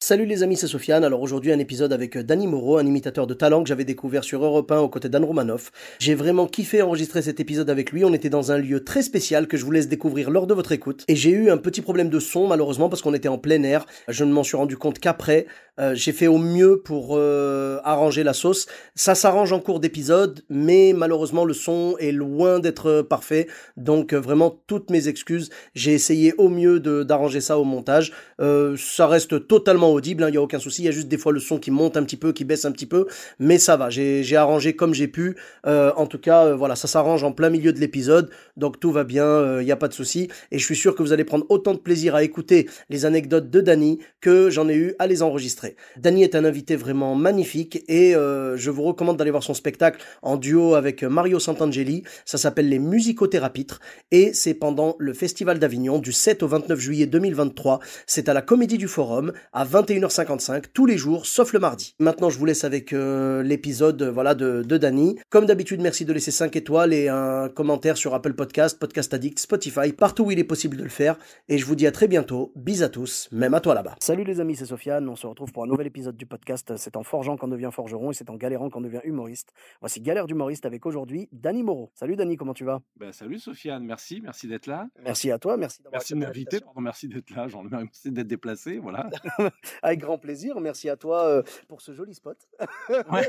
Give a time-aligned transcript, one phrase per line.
[0.00, 1.02] Salut les amis, c'est Sofiane.
[1.02, 4.44] Alors aujourd'hui un épisode avec Danny Moreau, un imitateur de talent que j'avais découvert sur
[4.44, 5.72] Europe 1 aux côtés d'Anne Romanoff.
[5.98, 8.04] J'ai vraiment kiffé enregistrer cet épisode avec lui.
[8.04, 10.70] On était dans un lieu très spécial que je vous laisse découvrir lors de votre
[10.70, 11.04] écoute.
[11.08, 13.86] Et j'ai eu un petit problème de son malheureusement parce qu'on était en plein air.
[14.06, 15.46] Je ne m'en suis rendu compte qu'après.
[15.80, 18.66] Euh, j'ai fait au mieux pour euh, arranger la sauce.
[18.94, 23.48] Ça s'arrange en cours d'épisode, mais malheureusement le son est loin d'être parfait.
[23.76, 25.50] Donc euh, vraiment toutes mes excuses.
[25.74, 28.12] J'ai essayé au mieux d'arranger ça au montage.
[28.40, 30.82] Euh, ça reste totalement audible, il n'y a aucun souci.
[30.82, 32.64] Il y a juste des fois le son qui monte un petit peu, qui baisse
[32.64, 33.06] un petit peu,
[33.38, 33.90] mais ça va.
[33.90, 35.36] J'ai arrangé comme j'ai pu.
[35.66, 38.92] Euh, en tout cas, euh, voilà, ça s'arrange en plein milieu de l'épisode, donc tout
[38.92, 39.60] va bien.
[39.60, 40.28] Il n'y a pas de souci.
[40.50, 43.50] Et je suis sûr que vous allez prendre autant de plaisir à écouter les anecdotes
[43.50, 45.76] de Danny que j'en ai eu à les enregistrer.
[45.96, 50.04] Danny est un invité vraiment magnifique et euh, je vous recommande d'aller voir son spectacle
[50.22, 52.04] en duo avec Mario Santangeli.
[52.24, 53.80] Ça s'appelle Les Musicothérapitres
[54.10, 57.80] et c'est pendant le Festival d'Avignon du 7 au 29 juillet 2023.
[58.06, 61.94] C'est à la Comédie du Forum à 21h55 tous les jours sauf le mardi.
[62.00, 65.16] Maintenant, je vous laisse avec euh, l'épisode voilà de, de Danny.
[65.28, 69.38] Comme d'habitude, merci de laisser 5 étoiles et un commentaire sur Apple Podcast, Podcast Addict,
[69.38, 71.16] Spotify, partout où il est possible de le faire.
[71.48, 72.52] Et je vous dis à très bientôt.
[72.56, 73.94] Bis à tous, même à toi là-bas.
[74.00, 75.08] Salut les amis, c'est Sofiane.
[75.08, 76.72] On se retrouve pour un nouvel épisode du podcast.
[76.76, 79.52] C'est en forgeant qu'on devient forgeron et c'est en galérant qu'on devient humoriste.
[79.80, 81.92] Voici Galère d'humoriste avec aujourd'hui Danny Moreau.
[81.94, 82.80] Salut Danny, comment tu vas?
[82.96, 84.88] Ben, salut Sofiane, merci, merci d'être là.
[85.04, 88.26] Merci à toi, merci d'avoir Merci de m'inviter, pardon, merci d'être là, j'en merci d'être
[88.26, 89.08] déplacé, voilà.
[89.82, 90.60] Avec grand plaisir.
[90.60, 92.36] Merci à toi euh, pour ce joli spot.
[93.10, 93.28] Ouais.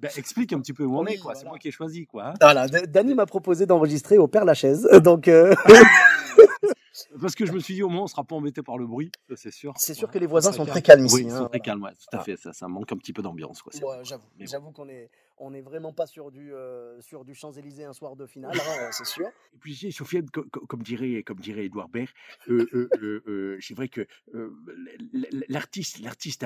[0.00, 1.34] Ben, explique un petit peu où on Oui, est, quoi.
[1.34, 2.28] C'est moi qui ai choisi, quoi.
[2.28, 2.34] hein.
[2.40, 4.88] Voilà, D- Danny m'a proposé d'enregistrer au Père Lachaise.
[5.04, 5.54] Donc euh,
[7.20, 9.10] Parce que je me suis dit, au moins, on sera pas embêté par le bruit,
[9.36, 9.72] c'est sûr.
[9.76, 11.14] c'est sûr que les voisins sont très calmes ici.
[11.16, 12.24] Oui, ils hein, sont très calmes, ouais, tout à Ah.
[12.24, 12.36] fait.
[12.36, 13.72] Ça, ça manque un petit peu d'ambiance, quoi.
[13.74, 15.08] Ouais, j'avoue, j'avoue qu'on est,
[15.40, 18.56] on est vraiment pas sur du, euh, sur du Champs Élysées un soir de finale,
[18.56, 19.26] hein, c'est sûr.
[19.54, 22.08] Et puis, Sofiane, co- co- comme dirait, comme dirait Edouard Baird,
[22.48, 24.06] euh, euh, c'est vrai que
[25.48, 26.44] l'artiste, l'artiste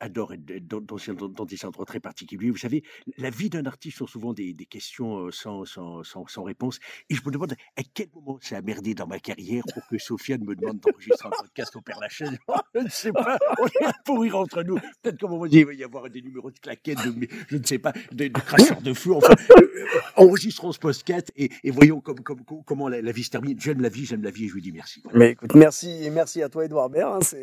[0.00, 2.50] adore être dans, dans, des endroits très particuliers.
[2.50, 2.82] Vous savez,
[3.16, 6.78] la vie d'un artiste sont souvent des, des questions sans, sans, sans, sans réponse.
[7.10, 9.98] Et je me demande à quel moment ça a merdé dans ma carrière pour que
[9.98, 12.36] Sofiane me demande d'enregistrer un podcast au Père Lachaise?
[12.74, 13.38] Je ne sais pas.
[13.60, 14.76] On est là pour rire entre nous.
[15.02, 17.62] Peut-être qu'à un moment il va y avoir des numéros de claquettes, de, je ne
[17.64, 19.12] sais pas, de, de cracheurs de feu.
[19.12, 23.12] Enfin, euh, euh, enregistrons ce podcast et, et voyons comme, comme, comme- comment la, la
[23.12, 23.58] vie se termine.
[23.60, 25.00] J'aime la vie, j'aime la vie et je lui dis merci.
[25.04, 25.18] Voilà.
[25.18, 27.22] Mais écoute, merci, merci à toi, Edouard Baird.
[27.22, 27.36] hein,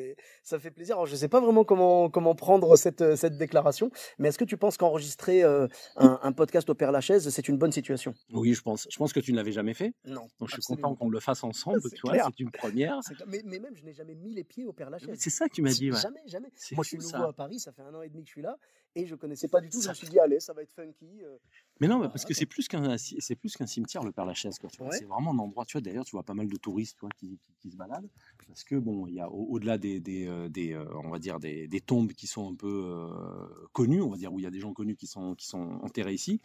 [0.43, 0.95] ça fait plaisir.
[0.95, 4.57] Alors, je sais pas vraiment comment, comment prendre cette, cette déclaration, mais est-ce que tu
[4.57, 5.67] penses qu'enregistrer euh,
[5.97, 8.13] un, un podcast au Père Lachaise, c'est une bonne situation?
[8.33, 8.87] Oui, je pense.
[8.89, 9.93] Je pense que tu ne l'avais jamais fait.
[10.05, 10.27] Non.
[10.39, 11.79] Donc je suis content qu'on le fasse ensemble.
[11.83, 12.25] C'est Tu vois, clair.
[12.29, 12.99] c'est une première.
[13.27, 15.15] Mais, mais même, je n'ai jamais mis les pieds au Père Lachaise.
[15.19, 15.91] C'est ça que tu m'as dit.
[15.91, 15.99] Ouais.
[15.99, 16.49] Jamais, jamais.
[16.71, 17.27] Moi, je suis nouveau ça.
[17.27, 18.57] à Paris, ça fait un an et demi que je suis là,
[18.95, 19.77] et je connaissais pas du tout.
[19.79, 21.23] Je Ça me suis dit, allez, ça va être funky.
[21.23, 21.37] euh.
[21.79, 24.69] Mais non, parce que c'est plus qu'un c'est plus qu'un cimetière le Père Lachaise quoi.
[24.69, 24.87] tu vois.
[24.89, 24.97] Ouais.
[24.97, 25.65] C'est vraiment un endroit.
[25.65, 27.75] Tu vois d'ailleurs tu vois pas mal de touristes tu vois, qui, qui, qui se
[27.75, 28.09] baladent
[28.47, 31.17] parce que bon il y a au- au-delà des des, euh, des euh, on va
[31.19, 34.43] dire des, des tombes qui sont un peu euh, connues on va dire où il
[34.43, 36.39] y a des gens connus qui sont qui sont enterrés ici.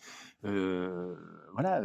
[0.45, 1.15] euh,
[1.53, 1.83] voilà.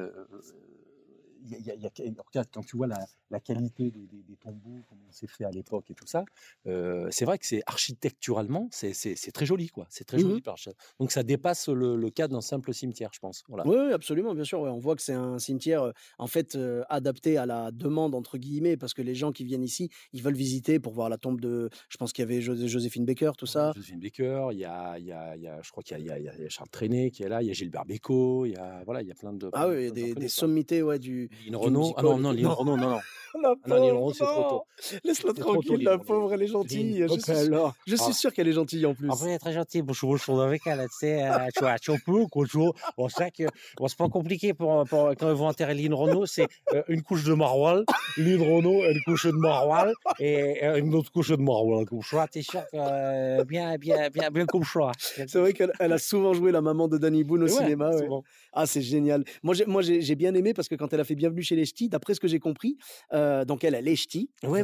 [1.53, 4.24] Euh, y a- y a- a- regarde, quand tu vois la, la qualité des, des-
[4.24, 6.24] des tombeaux, comment c'est fait à l'époque et tout ça,
[6.68, 8.94] euh, c'est vrai que c'est architecturalement, c'est
[9.34, 9.85] très joli, quoi.
[9.90, 10.24] C'est très Mhm.
[10.24, 10.74] joli, Lachaise.
[11.00, 13.44] Donc ça dépasse le, le cadre d'un simple cimetière, je pense.
[13.47, 13.66] Voilà.
[13.68, 14.62] Oui, absolument, bien sûr.
[14.62, 14.69] ouais.
[14.69, 18.38] On voit que c'est un cimetière euh, en fait euh, adapté à la demande entre
[18.38, 21.40] guillemets, parce que les gens qui viennent ici, ils veulent visiter pour voir la tombe
[21.41, 21.69] de.
[21.90, 23.72] Je pense qu'il y avait Jo- Joséphine Baker, tout ça.
[23.75, 26.69] Joséphine Baker, il y a, il y a, je crois qu'il y a, y Charles
[26.69, 29.12] Trenet qui est là, il y a Gilbert Bécaud, il y a, voilà, il y
[29.12, 29.50] a plein de.
[29.53, 31.30] Ah oui, des, des sommités ouais, du.
[31.46, 32.31] Lynn Renault, ah non, non.
[32.31, 32.56] Lynn Non.
[32.56, 33.02] Renault, non, non.
[33.42, 34.62] La Ah non, pauvre, non.
[35.03, 37.06] Laisse-la tranquille, la pauvre, elle est gentille.
[37.10, 37.74] Je suis, alors.
[37.88, 38.13] je suis Ah.
[38.13, 39.10] sûr qu'elle est gentille en plus.
[39.10, 39.81] Après, elle est très gentil.
[39.81, 41.24] Bon, je suis chaud avec elle, tu sais.
[41.24, 42.12] euh, Tu vois, tu peux,
[42.54, 42.72] vois.
[42.98, 43.44] Bon, c'est vrai que
[43.78, 46.25] bon, c'est pas compliqué pour, pour- quand ils vont enterrer Lynn Renault.
[46.25, 47.83] C'est euh, une couche de maroilles,
[48.18, 51.86] Lynn Renault, une couche de maroilles et euh, une autre couche de maroilles.
[51.86, 54.92] Comme ça, t'es sûr que euh, bien, bien, bien, bien comme ça.
[55.00, 57.89] C'est vrai qu'elle elle a souvent joué la maman de Danny Boone au Ouais, cinéma.
[57.92, 58.07] ouais.
[58.54, 59.24] Ah, c'est génial.
[59.44, 61.66] Moi, j'ai, moi, j'ai, bien aimé parce que quand elle a fait Bienvenue chez les
[61.66, 62.78] Ch'tis, d'après ce que j'ai compris.
[63.13, 64.63] Euh, donc elle, elle est Ch'ti, Ouais,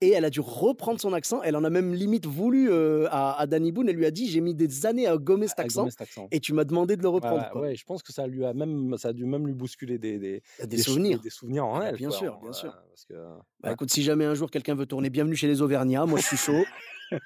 [0.00, 1.42] et elle a dû reprendre son accent.
[1.42, 3.88] Elle en a même limite voulu euh, à, à Danny Boone.
[3.88, 6.00] Elle lui a dit J'ai mis des années à gommer cet à accent, gommer cet
[6.02, 6.28] accent.
[6.30, 7.48] et tu m'as demandé de le reprendre.
[7.60, 10.18] ouais, je pense que ça lui a même, ça a dû même lui bousculer des,
[10.18, 11.20] des, des souvenirs.
[11.20, 11.96] des souvenirs en Ah, elle.
[11.96, 12.68] bien quoi, sûr, en- bien sûr.
[12.70, 13.14] euh, parce que,
[13.62, 16.26] Bah écoute, si jamais un jour quelqu'un veut tourner Bienvenue chez les Auvergnats, moi je
[16.26, 16.64] suis chaud.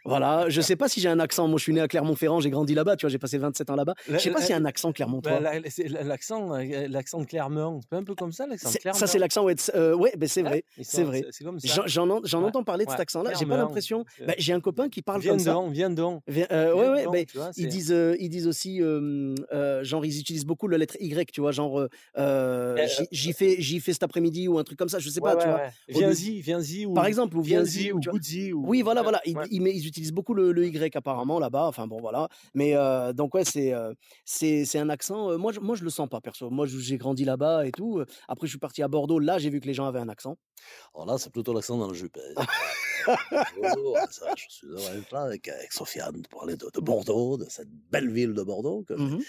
[0.05, 1.47] voilà, je sais pas si j'ai un accent.
[1.49, 3.77] Moi je suis né à Clermont-Ferrand, j'ai grandi là-bas, tu vois, j'ai passé 27 ans
[3.77, 3.95] là-bas.
[4.09, 5.41] Je sais pas s'il y a un accent clermontois.
[5.41, 5.51] Bah,
[6.05, 8.99] l'accent, euh, l'accent de Clermont, c'est un peu comme ça, l'accent Clermont.
[8.99, 10.65] ça, c'est l'accent, ouais, euh, ouais, ben, c'est vrai.
[10.83, 11.25] c'est vrai.
[11.87, 13.31] J'en- en- Ouais, entends parler de cet accent-là.
[13.39, 14.05] J'ai pas l'impression.
[14.27, 15.53] Bah, j'ai un copain qui parle Viens comme ça.
[15.71, 16.23] viens donc.
[16.27, 19.85] Viens- euh, ouais, ouais, donc, ben, vois, ils disent, euh, ils disent aussi, euh, euh,
[19.85, 21.89] genre, ils utilisent beaucoup la lettre Y, tu vois, genre, euh,
[22.19, 25.21] euh, Euh, j'y- fais, j'y fais cet après-midi ou un truc comme ça, je sais
[25.21, 25.61] pas, tu vois.
[25.89, 26.87] Viens-y, viens-y.
[26.95, 28.01] Par exemple, ou viens-y, ou
[28.55, 29.21] Oui, voilà, voilà.
[29.35, 29.45] Ouais.
[29.75, 31.67] Ils, utilisent beaucoup le, Y apparemment là-bas.
[31.67, 32.29] Enfin bon, voilà.
[32.55, 33.93] Mais euh, donc ouais, c'est euh,
[34.25, 35.31] c'est c'est un accent.
[35.31, 36.51] euh, moi, je, moi, je le sens pas perso.
[36.51, 38.03] Moi, j'ai grandi là-bas et tout.
[38.29, 39.19] Après, je suis parti à Bordeaux.
[39.19, 40.37] Là, j'ai vu que les gens avaient un accent.
[40.95, 42.19] Alors là, c'est plutôt l'accent dans le jupe.
[43.61, 47.37] Bonjour, ça, je suis heureux d'être là avec, avec Sofiane pour parler de, de Bordeaux,
[47.37, 49.21] de cette belle ville de Bordeaux que- Mhm.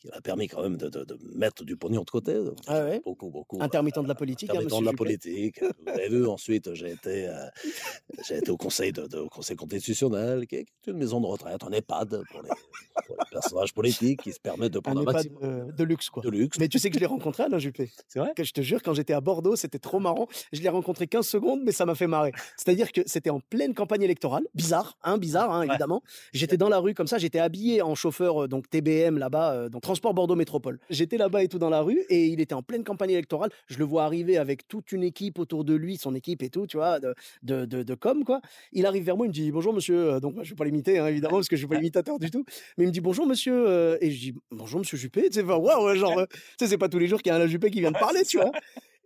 [0.00, 2.36] qui m'a permis quand même de, de- de mettre du pognon de côté.
[2.66, 3.00] Ah ouais?
[3.04, 3.58] Beaucoup, beaucoup.
[3.60, 4.96] Intermittent de la politique, hein, Intermittent de la Juppé?
[4.96, 5.60] politique.
[5.62, 7.46] Vous avez vu, ensuite, j'ai été, euh,
[8.26, 11.62] j'ai été au conseil, de, de- au conseil constitutionnel, qui est, une maison de retraite,
[11.64, 12.50] un EHPAD pour les,
[13.06, 15.84] pour les personnages politiques qui se permettent de Un prendre un, EHPAD maximum euh, de
[15.84, 16.22] luxe quoi.
[16.22, 16.58] de luxe.
[16.58, 17.90] Mais tu sais que je l'ai rencontré Alain Juppé.
[18.08, 18.32] C'est vrai?
[18.36, 20.28] Que je te jure, quand j'étais à Bordeaux, c'était trop marrant.
[20.52, 22.32] Je l'ai rencontré 15 secondes, mais ça m'a fait marrer.
[22.56, 24.44] C'est-à-dire que c'était en pleine campagne électorale.
[24.54, 25.66] Bizarre, hein, bizarre, hein, Ouais.
[25.68, 26.02] évidemment.
[26.32, 29.68] J'étais dans la rue comme ça, j'étais habillé en chauffeur, euh, donc TBM là-bas, euh,
[29.68, 30.78] donc Transport Bordeaux Métropole.
[30.90, 33.50] J'étais là-bas et tout dans la rue, et il était en pleine campagne électorale.
[33.66, 36.66] Je le vois arriver avec toute une équipe autour de lui, son équipe et tout,
[36.66, 38.40] tu vois, de, de, de, de com, quoi.
[38.72, 40.14] Il arrive vers moi, il me dit bonjour monsieur.
[40.14, 42.30] Euh, Donc, je vais pas l'imiter, hein, évidemment, parce que je suis pas imitateur du
[42.30, 42.44] tout.
[42.78, 43.98] Mais il me dit bonjour monsieur.
[44.02, 45.28] Et je dis bonjour monsieur Juppé.
[45.30, 47.46] Tu sais, waouh, genre, tu sais, c'est pas tous les jours qu'il y a un
[47.46, 48.50] Juppé qui vient de parler, tu vois.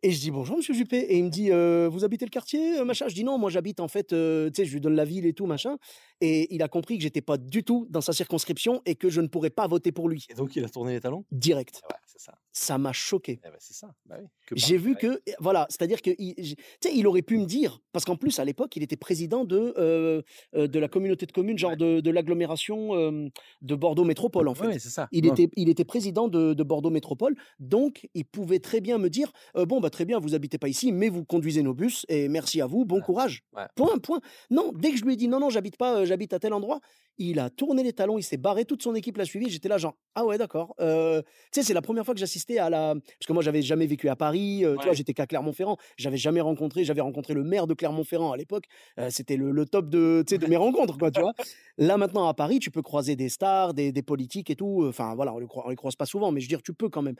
[0.02, 0.98] Et je dis bonjour monsieur Juppé.
[0.98, 3.08] Et il me dit euh, vous habitez le quartier euh, machin?
[3.08, 5.26] Je dis non moi j'habite en fait euh, tu sais je lui donne la ville
[5.26, 5.76] et tout machin
[6.20, 9.20] et il a compris que j'étais pas du tout dans sa circonscription et que je
[9.20, 11.24] ne pourrais pas voter pour lui Et donc, il a tourné les talons?
[11.32, 12.34] Direct Ouais, c'est ça.
[12.52, 13.94] ça m'a choqué Eh ben, c'est ça.
[14.06, 14.26] Bah oui.
[14.54, 14.96] J'ai vu ouais.
[14.96, 18.16] que voilà c'est-à-dire que il, j- tu sais il aurait pu me dire parce qu'en
[18.16, 20.22] plus à l'époque il était président de euh,
[20.56, 23.28] euh, de la communauté de communes genre de, de l'agglomération euh,
[23.62, 25.08] de Bordeaux Métropole en fait Ouais, c'est ça.
[25.12, 25.32] Il, Ouais.
[25.32, 29.32] était, il était président de, de Bordeaux Métropole, donc il pouvait très bien me dire
[29.56, 32.28] euh, Bon, bah, très bien, vous habitez pas ici, mais vous conduisez nos bus, et
[32.28, 33.42] merci à vous, bon Ouais, courage.
[33.56, 33.64] ouais.
[33.76, 34.20] Point, point.
[34.50, 36.80] Non, dès que je lui ai dit Non, non, j'habite pas, j'habite à tel endroit,
[37.18, 39.48] il a tourné les talons, il s'est barré, toute son équipe l'a suivi.
[39.50, 40.74] J'étais là, genre Ah ouais, d'accord.
[40.80, 41.28] Euh, tu
[41.60, 42.94] sais, c'est la première fois que j'assistais à la.
[42.94, 46.16] Parce que moi, j'avais jamais vécu à Paris, euh, tu vois, j'étais qu'à Clermont-Ferrand, j'avais
[46.16, 48.64] jamais rencontré, j'avais rencontré le maire de Clermont-Ferrand à l'époque,
[48.98, 51.32] Euh, c'était le, le top de, tu sais, de mes rencontres, quoi, tu vois.
[51.76, 54.84] Là, maintenant, à Paris, tu peux croiser des stars, des, des politiques et tout.
[54.88, 56.72] Enfin, voilà, on les, croi- on les croise pas souvent, mais je veux dire, tu
[56.72, 57.16] peux quand même.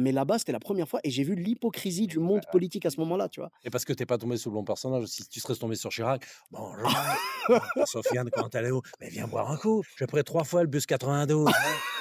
[0.00, 2.98] Mais là-bas, c'était la première fois et j'ai vu l'hypocrisie du monde politique à ce
[3.00, 3.50] moment-là, tu vois.
[3.64, 5.90] Et parce que t'es pas tombé sur le bon personnage, si tu serais tombé sur
[5.90, 6.24] Chirac,
[7.86, 11.48] Sofiane, comment allez-vous Mais viens boire un coup, j'ai pris trois fois le bus 92,
[11.48, 11.52] hein.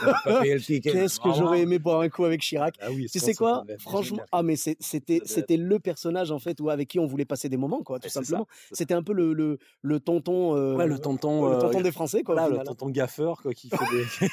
[0.43, 2.75] Qu'est-ce que j'aurais aimé boire un coup avec Chirac?
[2.81, 3.63] Ah oui, Tu sais quoi?
[3.79, 7.57] Franchement, ah mais c'était le personnage en fait où avec qui on voulait passer des
[7.57, 8.47] moments quoi, tout simplement.
[8.71, 11.91] C'était un peu le le, le tonton euh, Ouais, le tonton, le euh, tonton des
[11.91, 12.35] Français quoi.
[12.49, 12.63] le hein.
[12.63, 14.27] tonton gaffeur quoi, qui fait des.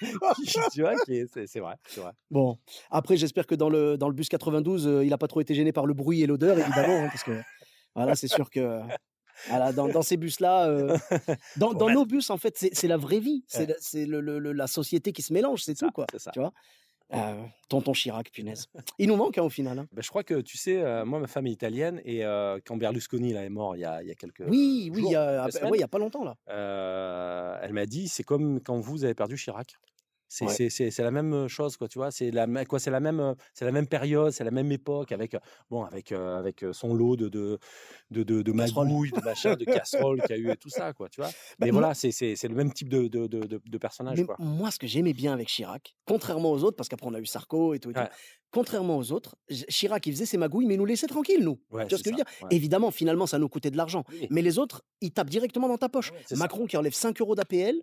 [0.72, 2.12] tu vois, c'est vrai, vrai.
[2.30, 2.58] Bon,
[2.90, 5.54] après j'espère que dans le dans le bus 92, euh, il a pas trop été
[5.54, 7.40] gêné par le bruit et l'odeur évidemment hein, parce que
[7.94, 8.80] voilà, c'est sûr que
[9.48, 10.96] voilà, dans, dans ces bus-là, euh,
[11.56, 11.94] dans, dans Ouais.
[11.94, 13.44] nos bus, en fait, c'est la vraie vie.
[13.46, 13.66] C'est Ouais.
[13.68, 16.06] la- c'est le, le- le- la société qui se mélange, c'est tout, quoi.
[16.12, 16.30] C'est ça.
[16.32, 16.52] Tu vois
[17.14, 18.66] Euh, Tonton Chirac, punaise.
[18.98, 19.78] Il nous manque, hein, au final.
[19.78, 19.86] hein.
[19.92, 22.76] Ben, je crois que tu sais, euh, moi, ma femme est italienne et euh, quand
[22.76, 24.40] Berlusconi là, est mort il y a, il y a quelques.
[24.48, 26.34] Oui, oui, il jours, y a, semaines, il y a pas longtemps, là.
[27.62, 29.74] elle m'a dit c'est comme quand vous avez perdu Chirac.
[30.28, 30.52] C'est Ouais.
[30.52, 32.10] c'est- c'est- c'est la même chose, quoi, tu vois?
[32.10, 35.12] C'est la, même- quoi, c'est la, même, c'est la même période, c'est la même époque,
[35.12, 35.36] avec,
[35.70, 37.58] bon, avec, euh, avec son lot de, de,
[38.10, 41.08] de, de, magouilles, de machin, de casseroles qu'il y a eu et tout ça, quoi,
[41.08, 41.30] tu vois?
[41.60, 44.24] Mais moi- voilà, c'est c'est- c'est le même type de, de, de, de- personnage, Mais
[44.26, 44.36] quoi.
[44.38, 47.26] moi, ce que j'aimais bien avec Chirac, contrairement aux autres, parce qu'après on a eu
[47.26, 48.00] Sarko et tout, et tout,
[48.50, 49.36] contrairement aux autres,
[49.68, 51.58] Chirac, il faisait ses magouilles, mais il nous laissait tranquilles, nous.
[51.70, 52.24] Ouais, tu vois ce que je veux dire?
[52.50, 54.02] Évidemment, finalement, ça nous coûtait de l'argent.
[54.10, 54.26] Oui.
[54.30, 56.12] Mais les autres, ils tapent directement dans ta poche.
[56.26, 56.36] Ça.
[56.36, 57.82] Macron qui enlève 5 euros d'APL,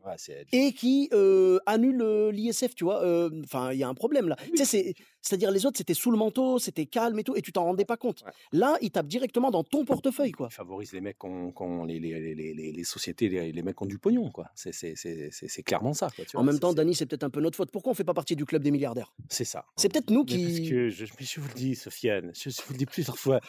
[0.51, 2.01] et qui euh, annule
[2.33, 3.03] l'ISF, tu vois.
[3.03, 4.35] euh, Enfin, il y a un problème là.
[4.51, 7.41] Tu sais, c'est- c'est-à-dire les autres, c'était sous le manteau, c'était calme et tout, et
[7.41, 8.21] tu t'en rendais pas compte.
[8.23, 8.31] Ouais.
[8.51, 10.49] Là, ils tapent directement dans ton portefeuille, quoi.
[10.51, 13.29] il favorise les mecs qui ont, qui ont- les, les, les, les, les- les sociétés,
[13.29, 14.51] les, mecs qui ont du pognon, quoi.
[14.53, 16.25] C'est clairement ça, quoi.
[16.25, 17.71] tu En vois, même temps, Dany, c'est peut-être un peu notre faute.
[17.71, 19.13] Pourquoi on fait pas partie du club des milliardaires?
[19.29, 19.65] C'est ça.
[19.77, 20.69] C'est peut-être nous Mais Parce qui.
[20.69, 23.39] que je, mais je vous le dis, Sofiane, je, je vous le dis plusieurs fois,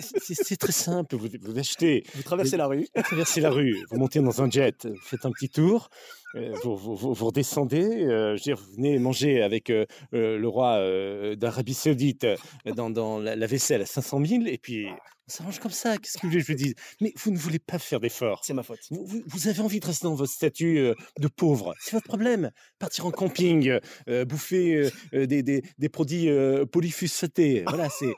[0.00, 1.16] c'est très simple.
[1.16, 2.86] Vous, vous achetez, Vous traversez la rue.
[2.94, 5.88] vous traversez la rue, vous montez dans un jet, vous faites un petit tour,
[6.34, 9.86] euh, vous, vous, vous- vous redescendez, euh, je veux dire, vous venez manger avec euh,
[10.14, 12.36] euh, le roi euh, euh, d'Arabie Saoudite euh,
[12.74, 14.86] dans, dans la, la vaisselle à 500 000 et puis
[15.28, 15.96] on s'arrange comme ça.
[15.98, 16.74] Qu'est-ce que vous voulez que je vous dise?
[17.00, 18.40] Mais vous ne voulez pas faire d'efforts.
[18.44, 18.80] C'est ma faute.
[18.90, 21.74] Vous, vous- vous avez envie de rester dans votre statut euh, de pauvre.
[21.80, 22.50] C'est votre problème.
[22.78, 23.78] Partir en camping,
[24.08, 26.28] euh, bouffer euh, des, des, des produits
[26.72, 27.64] polyphosphatés.
[27.68, 28.12] Voilà, c'est.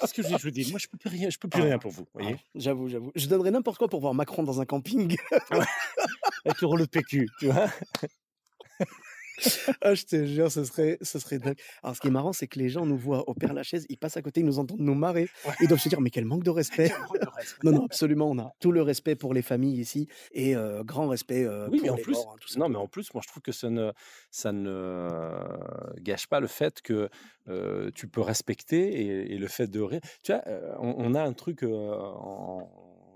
[0.00, 1.30] Qu'est-ce que je, vous dis Moi, je peux plus rien.
[1.30, 2.06] Je peux plus rien pour vous.
[2.14, 2.36] voyez?
[2.54, 3.10] J'avoue, j'avoue.
[3.16, 5.16] Je donnerais n'importe quoi pour voir Macron dans un camping.
[6.44, 7.68] Avec le PQ, tu vois?
[9.82, 11.58] ah, je te jure, ce serait, ce serait dingue.
[11.82, 13.96] Alors, ce qui est marrant, c'est que les gens nous voient au Père Lachaise, ils
[13.96, 15.28] passent à côté, ils nous entendent nous marrer.
[15.60, 16.92] Ils doivent se dire, mais quel manque de respect.
[17.62, 21.08] non, non, absolument, on a tout le respect pour les familles ici et euh, grand
[21.08, 23.12] respect euh, Oui, pour mais en les plus, morts, hein, tout non, mais en plus,
[23.14, 23.92] moi, je trouve que ça ne,
[24.30, 25.08] ça ne
[26.00, 27.08] gâche pas le fait que
[27.48, 30.00] euh, tu peux respecter et, et le fait de rire.
[30.22, 32.70] Tu vois, euh, on, on a un truc euh, en,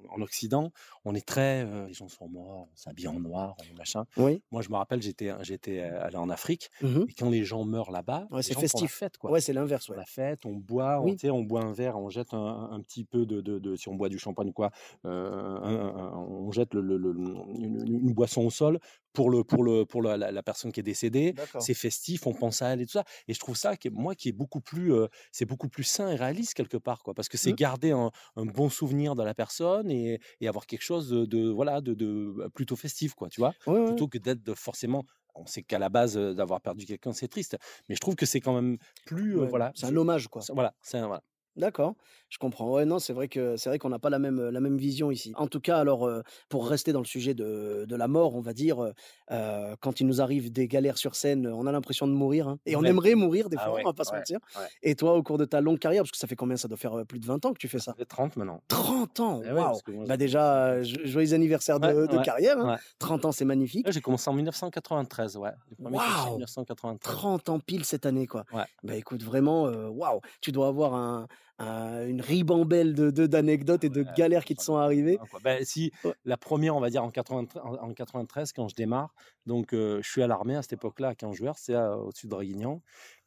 [0.09, 0.73] en Occident,
[1.05, 4.05] on est très, euh, les gens sont morts, on s'habille en noir, on machin.
[4.17, 4.43] Oui.
[4.51, 7.07] Moi, je me rappelle, j'étais, j'étais allé en Afrique Mhm.
[7.09, 8.93] et quand les gens meurent là-bas, Ouais, c'est la festif.
[8.93, 9.31] fête, quoi.
[9.31, 9.89] Ouais, c'est l'inverse.
[9.89, 9.97] Ouais.
[9.97, 11.17] la fête, on boit, on, Oui.
[11.31, 13.95] on boit un verre, on jette un, un petit peu de, de, de- si on
[13.95, 14.71] boit du champagne ou quoi,
[15.05, 17.13] euh, un- un- on jette le, le- le-
[17.59, 18.79] une, une boisson au sol
[19.13, 21.35] pour le pour le pour la, la- la personne qui est décédée.
[21.61, 23.05] C'est festif, on pense à elle et tout ça.
[23.29, 26.11] Et je trouve ça, qui moi, qui est beaucoup plus, euh, c'est beaucoup plus sain
[26.11, 27.57] et réaliste quelque part, quoi, parce que c'est Mhm.
[27.57, 31.49] garder un, un bon souvenir de la personne et, et avoir quelque chose de, de-
[31.51, 33.85] voilà de, de plutôt festif, quoi, tu vois, Ouais, ouais.
[33.85, 35.05] plutôt que d'être forcément.
[35.35, 37.57] On sait qu'à la base euh, d'avoir perdu quelqu'un, c'est triste,
[37.89, 39.73] mais je trouve que c'est quand même plus, euh, Ouais, voilà.
[39.75, 40.43] C'est un hommage, quoi.
[40.51, 41.23] Voilà, c'est un- voilà.
[41.55, 41.95] D'accord,
[42.31, 42.71] je comprends.
[42.73, 45.11] Ouais, non, c'est vrai que c'est vrai qu'on n'a pas la même la même vision
[45.11, 45.35] ici.
[45.37, 48.41] En tout cas, alors euh, pour rester dans le sujet de, de la mort, on
[48.41, 48.93] va dire, euh,
[49.31, 52.59] euh, quand il nous arrive des galères sur scène, on a l'impression de mourir, hein.
[52.65, 54.39] et on aimerait mourir des Ah fois, ouais, on va pas se ouais, mentir.
[54.59, 54.67] ouais.
[54.83, 56.57] Et toi, au cours de ta longue carrière, parce que ça fait combien?
[56.57, 57.93] Ça doit faire euh, plus de 20 ans que tu fais ça.
[57.93, 58.63] Ça fait 30 maintenant.
[58.69, 61.87] 30 ans, Eh ouais, waouh parce que moi, Bah déjà, euh, jo- joyeux anniversaire de,
[61.89, 62.59] Ouais, de ouais, carrière.
[62.59, 62.73] hein.
[62.73, 62.79] ouais.
[62.99, 63.85] 30 ans, c'est magnifique.
[63.85, 65.51] Là, j'ai commencé en 1993, ouais.
[65.69, 67.13] Le premier clip, c'est Waouh 1993.
[67.15, 68.47] 30 ans pile cette année, quoi.
[68.55, 68.65] Ouais.
[68.83, 71.27] Bah écoute, vraiment, euh, waouh, tu dois avoir un,
[71.63, 75.19] un- une ribambelle de de- d'anecdotes et de galères qui te sont arrivées.
[75.45, 76.13] Ben, si Ouais.
[76.25, 79.15] la première, on va dire en 93, en, en 93 quand je démarre,
[79.47, 82.27] donc euh, je suis à l'armée à cette époque-là à 15 joueurs, c'est à- au-dessus
[82.27, 82.83] de Draguignan.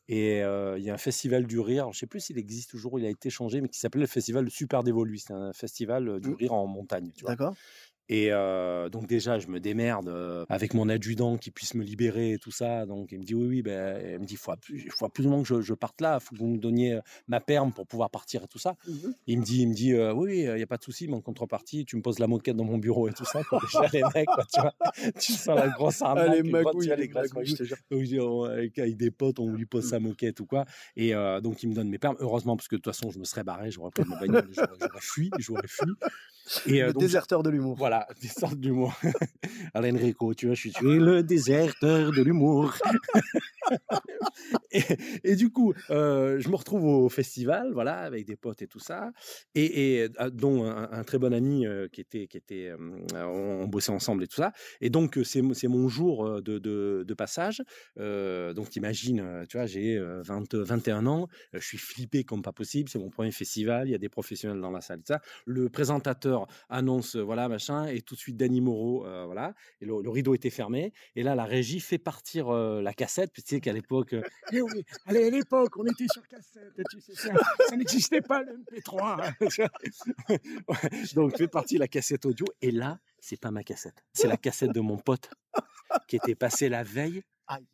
[0.07, 2.69] Et euh, il y a un festival du rire, je ne sais plus s'il existe
[2.69, 5.17] toujours, ou il a été changé, mais qui s'appelait le festival Super Dévolu.
[5.17, 6.35] C'est un festival euh, du Mmh.
[6.35, 7.11] rire en montagne.
[7.15, 7.31] Tu vois.
[7.31, 7.55] D'accord
[8.07, 12.33] Et euh, donc déjà, je me démerde euh, avec mon adjudant qui puisse me libérer
[12.33, 12.85] et tout ça.
[12.85, 14.53] Donc il me dit oui, oui, ben, il me dit il faut,
[14.91, 17.39] faut absolument que je, je parte là, il faut que vous me donniez euh, ma
[17.39, 18.75] perme pour pouvoir partir et tout ça.
[19.27, 21.15] Il me dit, il me dit euh, oui, il n'y a pas de souci, mais
[21.15, 23.41] en contrepartie, tu me poses la moquette dans mon bureau et tout ça.
[23.43, 23.59] Quoi.
[23.61, 24.73] Déjà, les mecs, quoi, tu vois,
[25.19, 26.27] tu sens la grosse arnaque.
[26.29, 26.87] Ah, les les magouilles,
[27.55, 30.65] je on- avec, des potes, on lui pose sa moquette ou quoi.
[30.95, 32.17] Et euh, donc, il me donne mes permes.
[32.19, 35.01] Heureusement, parce que de toute façon, je me serais barré, j'aurais pris mon bagnole, j'aurais
[35.01, 35.89] fui, j'aurais fui.
[36.67, 37.75] Et euh, Le donc, déserteur de l'humour.
[37.77, 38.93] voilà, des sortes d'humour.
[39.73, 42.73] Alain Rico, tu vois, je suis tu es le déserteur de l'humour.
[44.71, 44.81] et,
[45.23, 48.79] et du coup, euh, je me retrouve au festival, voilà, avec des potes et tout
[48.79, 49.11] ça,
[49.55, 52.77] et, et, euh, dont un, un très bon ami euh, qui était, qui était, euh,
[53.13, 54.51] on, on bossait ensemble et tout ça.
[54.81, 57.61] Et donc, c'est mon jour de, de, de passage.
[57.99, 62.41] Euh, donc, t'imagines, euh, tu vois, j'ai euh, 20, 21 ans, je suis flippé comme
[62.41, 62.89] pas possible.
[62.89, 65.21] C'est mon premier festival, il y a des professionnels dans la salle, et ça.
[65.45, 66.34] Le présentateur
[66.69, 70.09] annonce, euh, voilà, machin, et tout de suite Danny Moreau, euh, voilà, et le, le
[70.09, 70.93] rideau était fermé.
[71.15, 74.21] Et là, la régie fait partir euh, la cassette, puis tu sais qu'à l'époque, euh,
[74.51, 77.33] eh oui, allez, à l'époque, on était sur cassette, tu sais, ça,
[77.69, 79.33] ça n'existait pas le MP3.
[80.29, 84.37] Ouais, Donc, fait partie la cassette audio, et là, c'est pas ma cassette, c'est la
[84.37, 85.29] cassette de mon pote
[86.07, 87.21] qui était passé la veille.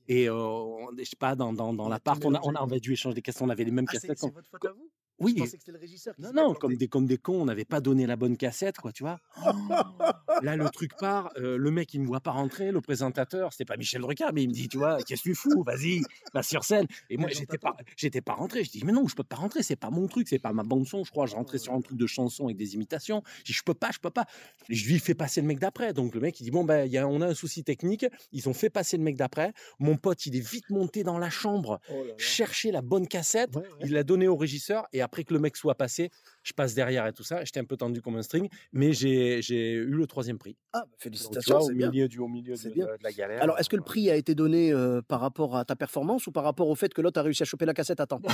[0.08, 2.58] Et on- je sais pas, dans, dans, dans l'appart, on, a, on, mélangé.
[2.58, 4.20] a, on a dû échanger des cassettes, on avait les mêmes Ah, cassettes.
[4.20, 4.89] c'est votre faute à vous
[5.22, 7.42] Oui, Je pensais que c'était le régisseur qui non, non, comme des, comme des cons,
[7.42, 9.20] on n'avait pas donné la bonne cassette, quoi, tu vois.
[10.42, 13.66] Là, le truc part, euh, le mec, il me voit pas rentrer, le présentateur, c'était
[13.66, 16.01] pas Michel Drucker, mais il me dit, tu vois, qu'est-ce que tu fous, vas-y,
[16.34, 16.88] va sur scène.
[17.10, 18.63] Et moi, j'étais pas, j'étais pas rentré.
[18.63, 20.63] Je dis, mais non, je peux pas rentrer, c'est pas mon truc, c'est pas ma
[20.63, 21.25] bande son, je crois.
[21.28, 23.22] Je rentrais sur un truc de chanson avec des imitations.
[23.40, 24.25] Je dis, je peux pas, je peux pas.
[24.70, 25.94] Je lui fais passer le mec d'après.
[25.94, 28.06] Donc, le mec, il dit, bon, ben, il y a, on a un souci technique.
[28.32, 29.54] Ils ont fait passer le mec d'après.
[29.80, 32.13] Mon pote, il est vite monté dans la chambre, Oh là là.
[32.18, 33.56] chercher la bonne cassette.
[33.56, 33.68] Ouais, ouais.
[33.84, 36.10] Il l'a donné au régisseur et après que le mec soit passé,
[36.44, 37.44] je passe derrière et tout ça.
[37.44, 40.56] J'étais un peu tendu comme un string, mais j'ai j'ai eu le troisième prix.
[40.74, 41.89] Ah, bah, Donc, tu félicitations, vois, au bien.
[41.89, 42.86] milieu du au milieu C'est de, bien.
[42.88, 43.44] de- de la galère.
[43.44, 46.25] Alors, est-ce que le euh, prix a été donné euh, par rapport à ta performance
[46.27, 48.22] ou par rapport au fait que l'autre a réussi à choper la cassette à temps?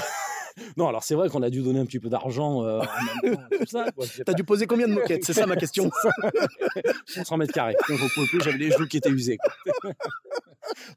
[0.75, 2.81] Non, alors c'est vrai qu'on a dû donner un petit peu d'argent euh,
[4.25, 5.23] T'as dû poser combien de moquettes?
[5.23, 5.87] C'est ça ma question.
[6.21, 7.75] pas, 500 mètres carrés.
[7.87, 7.99] Donc,
[8.43, 9.53] j'avais les genoux qui étaient quoi.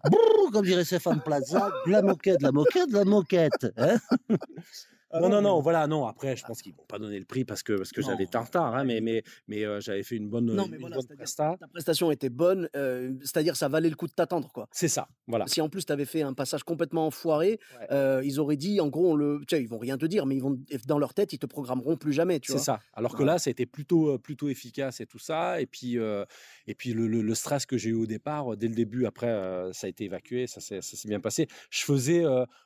[0.04, 3.66] Brrr, comme dirait Stéphane Plaza, de la moquette, de la moquette, de la moquette.
[3.76, 3.98] hein?
[5.12, 6.06] Ah non, non, non, voilà, non.
[6.06, 8.74] Après, je pense qu'ils vont pas donner le prix parce que, parce que j'avais tartare,
[8.76, 11.16] hein, mais, mais, mais euh, j'avais fait une bonne, Non, une mais voilà, bonne c'est-à-dire
[11.24, 11.56] presta.
[11.58, 14.68] Ta prestation était bonne, euh, c'est-à-dire ça valait le coup de t'attendre, quoi.
[14.72, 15.46] C'est ça, voilà.
[15.48, 17.86] Si en plus tu avais fait un passage complètement foiré, Ouais.
[17.90, 20.26] euh, ils auraient dit, en gros, on le, tu sais, ils vont rien te dire,
[20.26, 22.64] mais ils vont dans leur tête, ils te programmeront plus jamais, tu C'est vois.
[22.64, 22.80] ça.
[22.92, 23.32] Alors que Voilà.
[23.34, 25.60] là, ça a été plutôt, plutôt efficace et tout ça.
[25.60, 25.96] Et puis,
[26.66, 29.28] et puis le, le- le stress que j'ai eu au départ, dès le début, après,
[29.72, 31.48] ça a été évacué, ça s'est bien passé.
[31.70, 32.24] Je faisais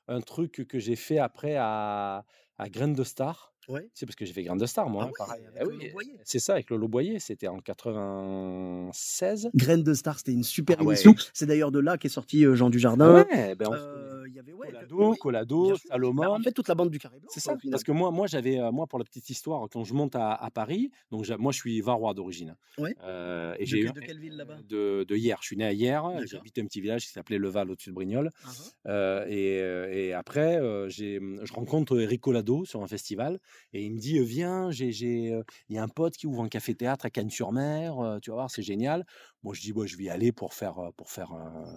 [0.08, 2.24] un truc que j'ai fait après à,
[2.58, 3.52] à Graines de Star.
[3.68, 3.88] Ouais.
[3.94, 5.04] C'est parce que j'ai fait Graines de Star, moi.
[5.04, 5.42] Ah hein, ouais, pareil.
[5.46, 5.64] avec Ah
[5.96, 7.18] oui, c'est ça, avec Lolo Boyer.
[7.18, 9.48] C'était en 96.
[9.54, 10.94] Graines de Star, c'était une super Ah ouais.
[10.94, 11.14] émission.
[11.32, 13.24] C'est d'ailleurs de là qu'est sorti euh, Jean Dujardin.
[13.24, 15.76] Ouais, ben on- Euh, il y avait ouais, Colado, oui, Colado, sûr.
[15.76, 16.24] Bah, Salomon.
[16.34, 17.28] en fait, toute la bande du Carré Blanc.
[17.32, 19.94] C'est ça, parce que moi, moi j'avais, euh, moi pour la petite histoire, quand je
[19.94, 22.94] monte à, à Paris, donc moi je suis varois d'origine, Ouais.
[23.02, 24.58] Euh, et De j'ai de quelle ville là-bas?
[24.64, 25.38] de, de hier.
[25.40, 26.24] Je suis né à hier, D'accord.
[26.26, 28.48] j'habitais un petit village qui s'appelait Leval au-dessus de Brignoles, Ah,
[28.86, 28.90] ah.
[28.90, 33.38] Euh, et, euh, et après euh, j'ai, je rencontre Eric Collado sur un festival
[33.72, 36.26] et il me dit euh, viens, j'ai, j'ai, euh, il y a un pote qui
[36.26, 39.04] ouvre un café théâtre à Cannes-sur-Mer, euh, tu vas voir, c'est génial.
[39.44, 41.32] Moi je dis bon, je vais y aller pour faire, pour faire,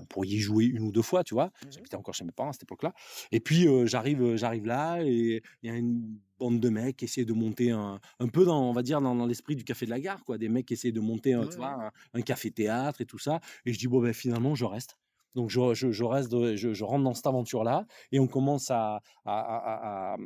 [0.10, 1.52] pour y jouer une ou deux fois, tu vois.
[1.62, 1.70] Mhm.
[1.70, 2.94] J'habitais encore chez mes parents à cette époque-là.
[3.32, 7.06] Et puis euh, j'arrive, j'arrive là et il y a une bande de mecs qui
[7.06, 9.86] essaient de monter un, un peu dans, on va dire, dans, dans l'esprit du café
[9.86, 10.38] de la gare, quoi.
[10.38, 13.20] Des mecs qui essaient de monter, Ouais, tu vois, un, un café théâtre et tout
[13.20, 13.40] ça.
[13.66, 14.98] Et je dis bon ben finalement je reste.
[15.38, 18.72] Donc je, je, je reste, de- je, je rentre dans cette aventure-là et on commence
[18.72, 20.18] à, à, à, à- à-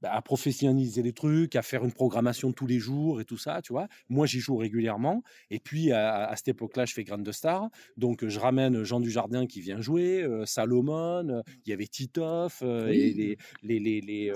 [0.00, 3.60] bah, à professionnaliser les trucs, à faire une programmation tous les jours et tout ça,
[3.60, 3.88] tu vois.
[4.08, 8.24] Moi j'y joue régulièrement et puis à, cette époque-là je fais Grande de Star, donc
[8.26, 12.88] je ramène Jean Dujardin qui vient jouer, euh, Salomon, euh, il y avait Titoff, euh,
[12.88, 12.96] Oui.
[13.00, 14.32] et les, les, les, les,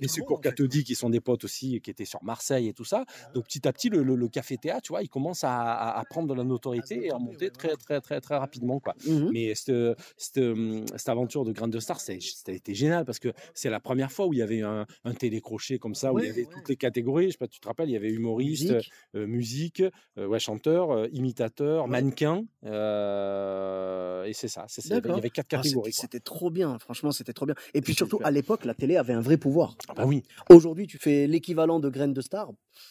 [0.00, 3.04] les secours cathodiques qui sont des potes aussi qui étaient sur Marseille et tout ça.
[3.34, 6.28] Donc petit à petit le, le- le café théâtre, tu vois, il commence à, prendre
[6.28, 8.94] de la notoriété et à monter très très très très rapidement quoi.
[9.06, 9.30] Mhm.
[9.32, 13.32] Mais cette, cette, hum, cette aventure de Grande Star, ça a été génial parce que
[13.54, 16.26] c'est la première fois où il y avait un, un télécrochet comme ça, où il
[16.26, 16.48] y avait ouais.
[16.52, 17.26] toutes les catégories.
[17.26, 18.92] Je sais pas, tu te rappelles, il y avait humoriste, Musique.
[19.14, 19.82] euh, musique,
[20.18, 22.44] euh, ouais, chanteur, euh, imitateur, mannequin.
[22.64, 24.64] euh, et c'est ça.
[24.68, 24.96] c'est ça.
[24.98, 25.92] Il y avait- quatre Ah, catégories.
[25.92, 26.08] c'était quoi.
[26.16, 27.54] c'était trop bien, franchement, c'était trop bien.
[27.74, 28.26] Et puis surtout, super.
[28.26, 29.76] à l'époque, la télé avait un vrai pouvoir.
[29.88, 30.22] Ah bah oui.
[30.50, 32.50] Aujourd'hui, tu fais l'équivalent de Graines de Star,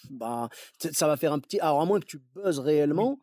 [0.10, 1.60] bah, ça va faire un petit.
[1.60, 3.20] Alors, à moins que tu buzzes réellement.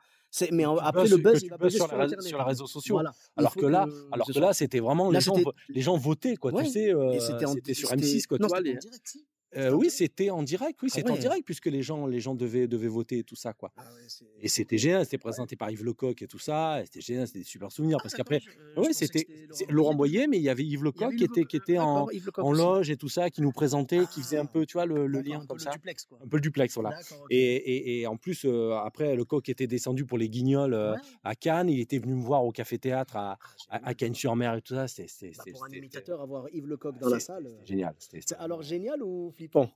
[0.52, 2.28] Mais en- après, buzz- le buzz, il va buzz buzzer sur, sur, les, réseaux- Internet.
[2.28, 2.94] sur les réseaux sociaux.
[2.96, 3.12] Voilà.
[3.36, 5.34] Alors que là, alors que là, c'était vraiment Là, les gens,
[5.68, 6.52] les gens votaient quoi.
[6.52, 6.64] Ouais.
[6.64, 8.38] Tu sais, euh, c'était sur c'était- M6 quoi.
[8.38, 9.26] non, tu vois, c'était en les- direct, si.
[9.56, 10.80] Euh, oui, c'était en direct.
[10.82, 13.37] Oui, Ah c'était en direct puisque les gens, les gens devaient, devaient voter et tout
[13.37, 13.71] ça quoi.
[13.76, 17.00] Ah ouais, c'est- Et c'était génial, c'était présenté par Yves Lecoq et tout ça, c'était
[17.00, 17.99] génial, c'était des super souvenirs.
[18.00, 18.40] Ah, parce qu'après,
[18.75, 21.45] pensais que c'était c'est Laurent Boyer, mais il y avait Yves Lecoq avait qui était,
[21.45, 22.06] qui était en,
[22.52, 25.06] loge et tout ça, qui nous présentait, qui faisait un Ah, peu, tu vois, le,
[25.06, 25.71] le lien un peu comme le ça.
[25.71, 26.19] duplex, quoi.
[26.25, 26.99] Un peu le duplex, voilà.
[27.30, 31.34] Et, et- et en plus, euh, après, Lecoq était descendu pour les Guignols euh, à
[31.34, 33.80] Cannes, il était venu me voir au Café Théâtre à, à, génial.
[33.91, 37.21] à Cannes-sur-Mer et tout ça, c'était- Bah, pour un imitateur, avoir Yves Lecoq dans la
[37.21, 37.49] salle.
[37.65, 37.95] génial.
[37.99, 39.71] C'est alors génial ou flippant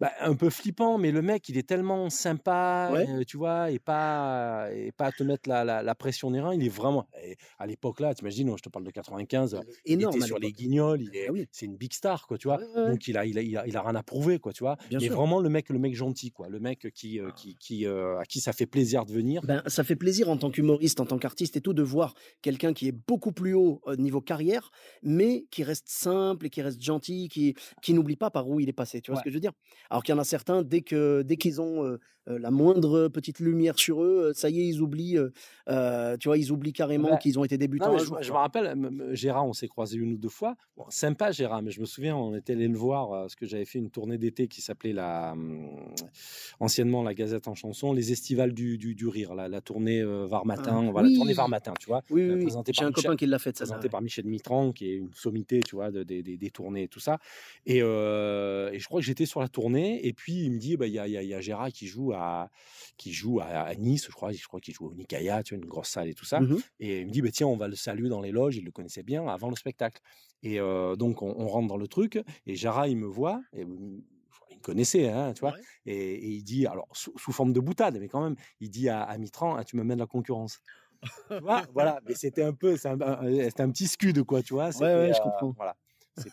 [0.00, 3.06] bah, un peu flippant, mais le mec, il est tellement sympa, Ouais.
[3.08, 6.40] euh, tu vois, et pas, et pas à te mettre la, la, la pression des
[6.40, 6.54] reins.
[6.54, 7.08] Il est vraiment.
[7.58, 10.52] à l'époque là, t'imagines, je te parle de 95, Il était sur les.
[10.52, 11.46] Guignols, il est, Ah oui.
[11.50, 12.58] c'est une big star, quoi, tu vois.
[12.58, 12.90] Ouais, ouais, ouais.
[12.92, 14.76] Donc il a, il a, il a, il a rien à prouver, quoi, tu vois.
[14.88, 15.16] Bien mais sûr.
[15.16, 18.24] vraiment le mec, le mec gentil, quoi, le mec qui, euh, qui, qui, euh, à
[18.24, 19.42] qui ça fait plaisir de venir.
[19.44, 22.72] Ben, ça fait plaisir en tant qu'humoriste, en tant qu'artiste et tout, de voir quelqu'un
[22.72, 24.70] qui est beaucoup plus haut au niveau carrière,
[25.02, 28.68] mais qui reste simple et qui reste gentil, qui, qui n'oublie pas par où il
[28.68, 29.00] est passé.
[29.00, 29.20] Tu vois Ouais.
[29.20, 29.52] ce que je veux dire?
[29.90, 33.38] Alors qu'il y en a certains, dès que dès qu'ils ont euh, la moindre petite
[33.40, 35.18] lumière sur eux, ça y est, ils oublient.
[35.68, 37.18] euh, tu vois, ils oublient carrément Ouais.
[37.18, 37.92] qu'ils ont été débutants.
[37.92, 38.74] Non, je, je me rappelle,
[39.12, 40.54] Gérard, on s'est croisé une ou deux fois.
[40.76, 43.64] Bon, sympa Gérard, mais je me souviens, on était allé le voir parce que j'avais
[43.64, 45.70] fait une tournée d'été qui s'appelait la, hum,
[46.60, 50.26] anciennement la Gazette en chanson, les Estivales du, du, du rire, la, la tournée euh,
[50.26, 51.16] Var matin, Ah, voilà, oui.
[51.16, 52.50] tournée Var matin, tu vois, Oui, euh, oui, oui.
[52.50, 53.64] J'ai un Michel- copain qui l'a fait, ça.
[53.64, 56.82] présenté par Michel Mitran, qui est une sommité, tu vois, de- des- des- des tournées
[56.84, 57.18] et tout ça.
[57.66, 57.82] Et, et
[58.78, 60.98] je crois que j'étais sur la tournée, et puis il me dit, bah, il y,
[60.98, 62.50] a, y a- il y a Gérard qui joue à,
[62.96, 65.62] qui joue à, à Nice, je crois, je crois qu'il joue au Nikaya, tu vois,
[65.62, 66.40] une grosse salle et tout ça.
[66.40, 66.60] Mhm.
[66.80, 68.56] Et il me dit, bah, tiens, on va le saluer dans les loges.
[68.56, 70.00] Il le connaissait bien avant le spectacle.
[70.42, 72.20] Et euh, donc, on, on rentre dans le truc.
[72.46, 73.40] Et Jara, il me voit.
[73.52, 75.54] Et, il me connaissait, hein, tu vois.
[75.54, 75.62] Ouais.
[75.86, 78.88] Et, et il dit, alors, sous, sous forme de boutade, mais quand même, il dit
[78.88, 80.60] à, à Mitran, Ah, tu me mets de la concurrence.
[81.36, 82.00] tu vois, voilà.
[82.06, 84.70] Mais c'était un peu, c'est un, un- c'était un petit scud, quoi, tu vois.
[84.76, 85.52] Ouais, ouais, je euh, comprends.
[85.56, 85.76] Voilà.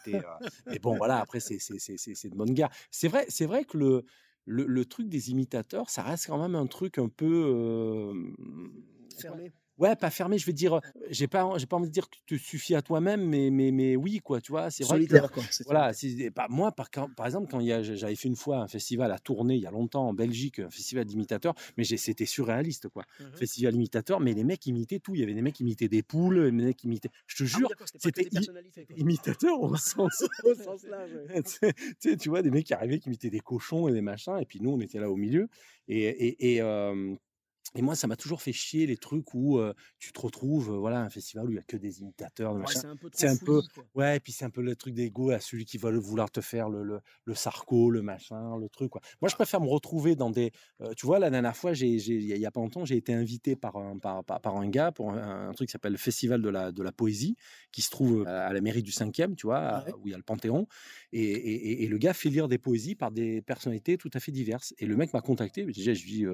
[0.08, 0.22] Euh,
[0.68, 2.70] mais bon, voilà, après, c'est, c'est, de bonne guerre.
[2.92, 4.06] C'est vrai, c'est vrai que le,
[4.46, 7.26] le, le truc des imitateurs, ça reste quand même un truc un peu.
[7.26, 8.14] euh,
[9.20, 9.52] Fermé.
[9.78, 12.38] Ouais, pas fermé, je veux dire, j'ai pas, j'ai pas envie de dire que tu
[12.40, 15.44] te suffis à toi-même, mais, mais, mais oui, quoi, tu vois, c'est vrai que, quoi.
[15.66, 18.60] voilà, c'est- bah, moi, par, par exemple, quand il y a, j'avais fait une fois
[18.60, 21.98] un festival à tourner il y a longtemps en Belgique, un festival d'imitateurs, mais j'ai-
[21.98, 23.04] c'était surréaliste, quoi.
[23.20, 23.32] Mhm.
[23.36, 25.14] Festival imitateur, mais les mecs imitaient tout.
[25.16, 27.10] Il y avait des mecs qui imitaient des poules, des mecs qui imitaient.
[27.28, 28.28] Je te Ah jure, c'était
[28.96, 30.24] imitateur au sens.
[30.44, 31.20] Au sens large,
[32.20, 34.60] tu, vois, des mecs qui arrivaient, qui imitaient des cochons et des machins, et puis
[34.62, 35.48] nous, on était là au milieu.
[35.88, 37.16] Et, et, et, euh,
[37.74, 40.78] et moi, ça m'a toujours fait chier les trucs où euh, tu te retrouves, euh,
[40.78, 42.80] voilà, un festival où il n'y a que des imitateurs, Ouais, machins.
[42.82, 45.32] c'est un peu trop un fouillis, ouais, et puis c'est un peu le truc d'ego
[45.32, 48.70] à celui qui va le- vouloir te faire le, le, le sarco, le machin, le
[48.70, 49.02] truc, quoi.
[49.22, 50.52] Moi, je préfère me retrouver dans des.
[50.82, 53.76] euh, tu vois, la dernière fois, il y a pas longtemps, j'ai été invité par
[53.76, 56.50] un, par, par, par un gars pour un, un truc qui s'appelle le Festival de
[56.50, 57.36] la, de la Poésie,
[57.74, 59.94] qui se trouve à la mairie du 5e, tu vois, Ouais.
[60.00, 60.68] où il y a le Panthéon.
[61.12, 64.20] Et, et- et- et le gars fait lire des poésies par des personnalités tout à
[64.20, 64.74] fait diverses.
[64.78, 65.66] Et le mec m'a contacté.
[65.66, 66.26] Déjà, je lui dis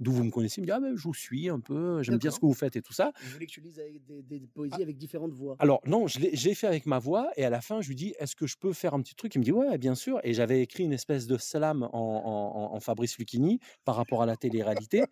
[0.00, 0.60] d'où vous me connaissez.
[0.66, 2.82] Dit ah ben, je vous suis un peu, j'aime bien ce que vous faites et
[2.82, 3.12] tout ça.
[3.22, 5.54] Je voulais que tu lises avec des, des poésies avec différentes voix?
[5.60, 8.34] Alors non, j'ai fait avec ma voix et à la fin je lui dis est-ce
[8.34, 9.34] que je peux faire un petit truc?
[9.36, 12.72] Il me dit ouais bien sûr et j'avais écrit une espèce de slam en, en-
[12.72, 15.04] en- en Fabrice Lucchini par rapport à la télé-réalité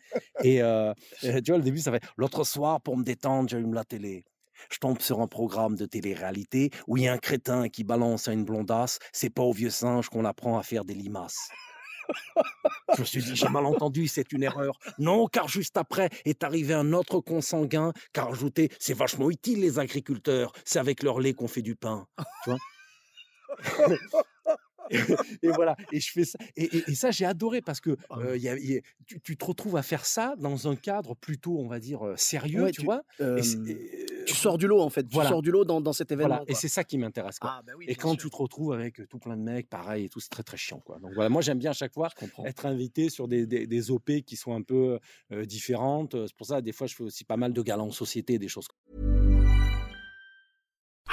[0.43, 3.85] et euh, tu vois le début ça fait l'autre soir pour me détendre j'allume la
[3.85, 4.25] télé.
[4.73, 8.29] Je tombe sur un programme de télé-réalité où il y a un crétin qui balance
[8.29, 8.99] à une blondasse.
[9.13, 11.49] C'est pas au vieux singe qu'on apprend à faire des limaces.
[12.95, 14.79] Je me suis dit, j'ai mal entendu, c'est une erreur.
[14.99, 19.61] Non, car juste après est arrivé un autre consanguin qui a rajouté, c'est vachement utile
[19.61, 22.07] les agriculteurs, c'est avec leur lait qu'on fait du pain.
[22.45, 22.59] Tu vois?
[25.43, 26.39] et voilà, et je fais ça.
[26.57, 29.21] Et, et- et ça, j'ai adoré parce que Ah euh, y a- y a- tu,
[29.21, 32.65] tu te retrouves à faire ça dans un cadre plutôt, on va dire, euh, sérieux,
[32.65, 33.03] Ouais, tu, tu- vois.
[33.21, 33.41] Euh,
[34.27, 35.07] tu sors du lot, en fait.
[35.11, 35.29] Voilà.
[35.29, 36.37] Tu sors du lot dans, dans cet événement.
[36.37, 37.37] voilà, et c'est ça qui m'intéresse.
[37.43, 38.23] Ah, bah oui, Et quand sûr.
[38.23, 40.81] tu te retrouves avec tout plein de mecs, pareil et tout, c'est très très chiant.
[40.81, 40.99] Quoi.
[40.99, 42.09] Donc voilà, moi j'aime bien à chaque fois
[42.45, 44.99] être invité sur des, des, des OP qui sont un peu
[45.33, 46.17] euh, différentes.
[46.27, 48.49] C'est pour ça, des fois, je fais aussi pas mal de galas en société, des
[48.49, 48.69] choses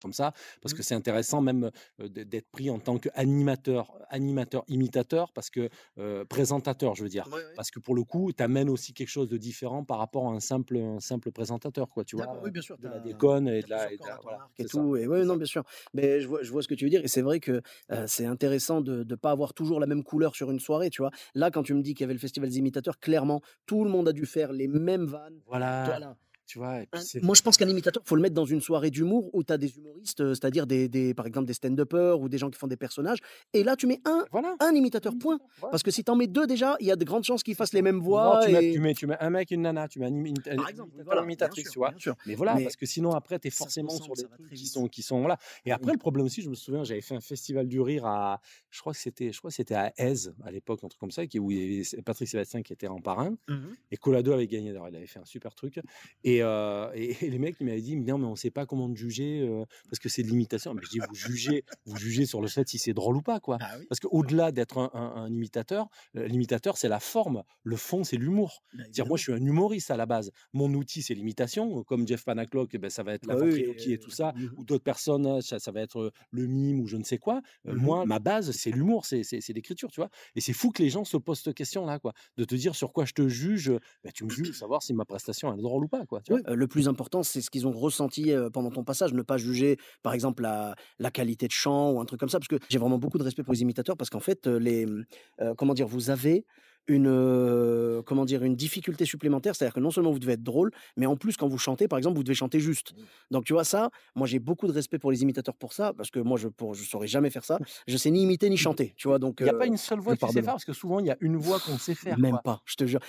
[0.00, 0.32] Comme ça,
[0.62, 0.76] parce Mmh.
[0.76, 6.94] que c'est intéressant même d'être pris en tant qu'animateur, animateur, imitateur, parce que euh, présentateur,
[6.94, 7.26] je veux dire.
[7.28, 7.42] Ouais, ouais.
[7.56, 10.30] Parce que pour le coup, tu amènes aussi quelque chose de différent par rapport à
[10.32, 12.40] un simple, un simple présentateur, quoi, tu vois.
[12.42, 12.78] Oui, bien sûr.
[12.78, 13.92] De la déconne et de la.
[13.92, 14.68] et de la- voilà, et ça.
[14.80, 14.96] tout.
[14.96, 15.64] Et ouais, non, bien sûr.
[15.94, 17.02] Mais je vois, je vois ce que tu veux dire.
[17.04, 17.60] Et c'est vrai que
[17.92, 21.02] euh, c'est intéressant de ne pas avoir toujours la même couleur sur une soirée, tu
[21.02, 21.10] vois.
[21.34, 23.90] Là, quand tu me dis qu'il y avait le festival des imitateurs, clairement, tout le
[23.90, 25.40] monde a dû faire les mêmes vannes.
[25.46, 26.16] Voilà, Voilà.
[26.48, 26.78] Tu vois.
[27.22, 29.58] Moi, je pense qu'un imitateur, faut le mettre dans une soirée d'humour où tu as
[29.58, 32.66] des humoristes, euh, c'est-à-dire des, des- par exemple des stand-uppers ou des gens qui font
[32.66, 33.18] des personnages.
[33.52, 34.56] Et là, tu mets un, Voilà.
[34.60, 35.38] un imitateur, point.
[35.60, 35.70] Voilà.
[35.70, 37.54] Parce que si tu en mets deux déjà, il y a de grandes chances qu'ils
[37.54, 38.40] fassent les mêmes Non, voix.
[38.44, 40.68] tu, mets, et- tu, mets, tu mets un mec, une nana, tu mets un Par
[40.70, 42.16] exemple, voilà, imitatrice, sûr, tu vois.
[42.26, 44.88] Mais voilà, Mais parce que sinon, après, tu es forcément sur des trucs qui sont,
[44.88, 45.20] qui sont.
[45.20, 45.36] Voilà.
[45.66, 45.96] Et après, Oui.
[45.96, 48.40] le problème aussi, je me souviens, j'avais fait un festival du rire à.
[48.70, 51.10] Je crois que c'était, je crois que c'était à Aise, à l'époque, un truc comme
[51.10, 53.34] ça, qui, où il y avait Patrick Sébastien qui était en parrain.
[53.48, 53.74] Mhm.
[53.90, 55.80] Et Colado avait gagné d'ailleurs, il avait fait un super truc.
[56.24, 58.88] Et, euh, et, et les mecs, ils m'avaient dit, non, mais on sait pas comment
[58.92, 60.74] te juger euh, parce que c'est de l'imitation.
[60.74, 63.40] Mais je dis, vous jugez, vous jugez sur le fait si c'est drôle ou pas,
[63.40, 63.58] quoi.
[63.60, 63.86] Ah oui.
[63.88, 67.42] Parce qu'au-delà d'être un, un- un imitateur, euh, l'imitateur, c'est la forme.
[67.62, 68.62] Le fond, c'est l'humour.
[68.98, 70.30] Bah, moi, je suis un humoriste à la base.
[70.52, 71.82] Mon outil, c'est l'imitation.
[71.84, 74.32] Comme Jeff Panaclock, eh ben, ça va être la Bah oui, et euh, tout ça.
[74.36, 74.50] mhm.
[74.56, 77.40] Ou d'autres personnes, ça, ça va être le mime ou je ne sais quoi.
[77.66, 77.82] Euh, Mhm.
[77.82, 79.22] Moi, ma base, c'est l'humour, c'est
[79.54, 80.10] l'écriture, tu vois.
[80.34, 82.12] Et c'est fou que les gens se posent cette question-là, quoi.
[82.36, 83.72] De te dire sur quoi je te juge.
[84.04, 86.20] Ben, tu me juges, savoir si ma prestation est drôle ou pas, quoi.
[86.28, 86.54] Tu vois?
[86.54, 89.12] Le plus important, c'est ce qu'ils ont ressenti pendant ton passage.
[89.14, 92.38] Ne pas juger, par exemple, la, la qualité de chant ou un truc comme ça.
[92.38, 93.96] Parce que j'ai vraiment beaucoup de respect pour les imitateurs.
[93.96, 94.86] Parce qu'en fait, les,
[95.40, 96.44] euh, comment dire, vous avez
[96.88, 99.54] une, euh, comment dire, une difficulté supplémentaire.
[99.54, 101.98] C'est-à-dire que non seulement vous devez être drôle, mais en plus, quand vous chantez, par
[101.98, 102.94] exemple, vous devez chanter juste.
[103.30, 105.92] Donc, tu vois, ça, moi, j'ai beaucoup de respect pour les imitateurs pour ça.
[105.92, 107.58] Parce que moi, je ne je saurais jamais faire ça.
[107.86, 108.94] Je sais ni imiter ni chanter.
[108.96, 109.36] Tu vois, donc.
[109.40, 110.44] Il n'y a euh, pas une seule voix que tu sais pardonne.
[110.44, 112.18] faire, parce que souvent, il y a une voix qu'on sait faire.
[112.18, 112.42] Même quoi.
[112.42, 113.00] pas, je te jure.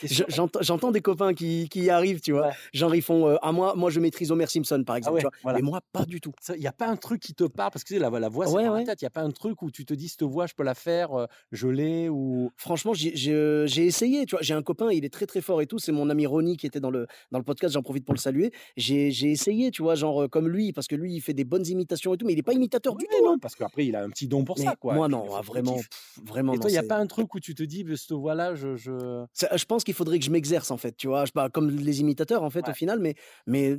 [0.60, 2.48] J'entends des copains qui, qui y arrivent, tu vois.
[2.48, 2.54] Ouais.
[2.74, 3.28] Genre, ils font.
[3.30, 5.16] euh, ah, moi, moi, je maîtrise Homer Simpson, par exemple.
[5.16, 5.38] ouais, tu vois.
[5.44, 5.60] voilà.
[5.60, 6.34] Et moi, pas du tout.
[6.54, 8.30] Il n'y a pas un truc qui te parle, parce que tu sais, la, la
[8.30, 9.02] voix, c'est Ouais, dans la tête.
[9.02, 10.76] Il n'y a pas un truc où tu te dis, cette voix, je peux la
[10.76, 12.52] faire, euh, je l'ai, ou.
[12.58, 14.42] Franchement, je j'ai essayé, tu vois.
[14.42, 15.80] J'ai un copain, il est très très fort et tout.
[15.80, 17.74] C'est mon ami Ronnie qui était dans le, dans le podcast.
[17.74, 18.52] J'en profite pour le saluer.
[18.76, 21.46] J'ai j'ai essayé, tu vois, genre euh, comme lui, parce que lui, il fait des
[21.46, 23.24] bonnes imitations et tout, mais il est pas imitateur du tout.
[23.24, 23.38] non, hein.
[23.42, 24.94] parce qu'après, il a un petit don pour Mais ça, quoi.
[24.94, 25.88] moi, non, ah, vraiment, pff,
[26.26, 26.62] vraiment, Et non.
[26.62, 28.76] toi, il n'y a pas un truc où tu te dis, bah, cette voix-là, je,
[28.76, 29.26] je...
[29.56, 32.02] Je pense qu'il faudrait que je m'exerce en fait, tu vois, je, bah, comme les
[32.02, 33.16] imitateurs en fait au final, mais,
[33.48, 33.78] mais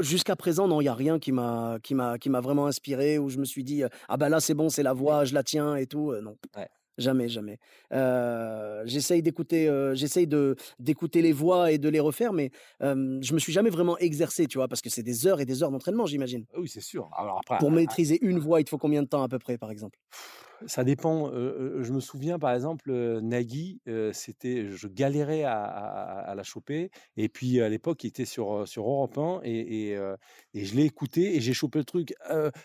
[0.00, 3.18] jusqu'à présent non, il y a rien qui m'a qui m'a qui m'a vraiment inspiré
[3.18, 5.34] où je me suis dit euh, ah ben là c'est bon, c'est la voix, je
[5.34, 6.36] la tiens et tout, euh, non.
[6.56, 6.68] Ouais.
[6.98, 7.58] Jamais, jamais.
[7.92, 12.50] Euh, j'essaye d'écouter, euh, j'essaye de d'écouter les voix et de les refaire, mais
[12.82, 15.46] euh, je me suis jamais vraiment exercé, tu vois, parce que c'est des heures et
[15.46, 16.44] des heures d'entraînement, j'imagine.
[16.52, 17.08] Ah Oui, c'est sûr.
[17.16, 19.56] Alors après, Pour maîtriser une voix, il te faut combien de temps à peu près,
[19.56, 19.98] par exemple?
[20.66, 21.30] Ça dépend.
[21.32, 26.34] euh, je me souviens, par exemple, euh, Nagui, euh, c'était, je galérais à, à- à
[26.34, 26.90] la choper.
[27.16, 29.98] Et puis, à l'époque, il était sur, sur Europe 1 et, et,
[30.54, 32.14] et je l'ai écouté et j'ai chopé le truc.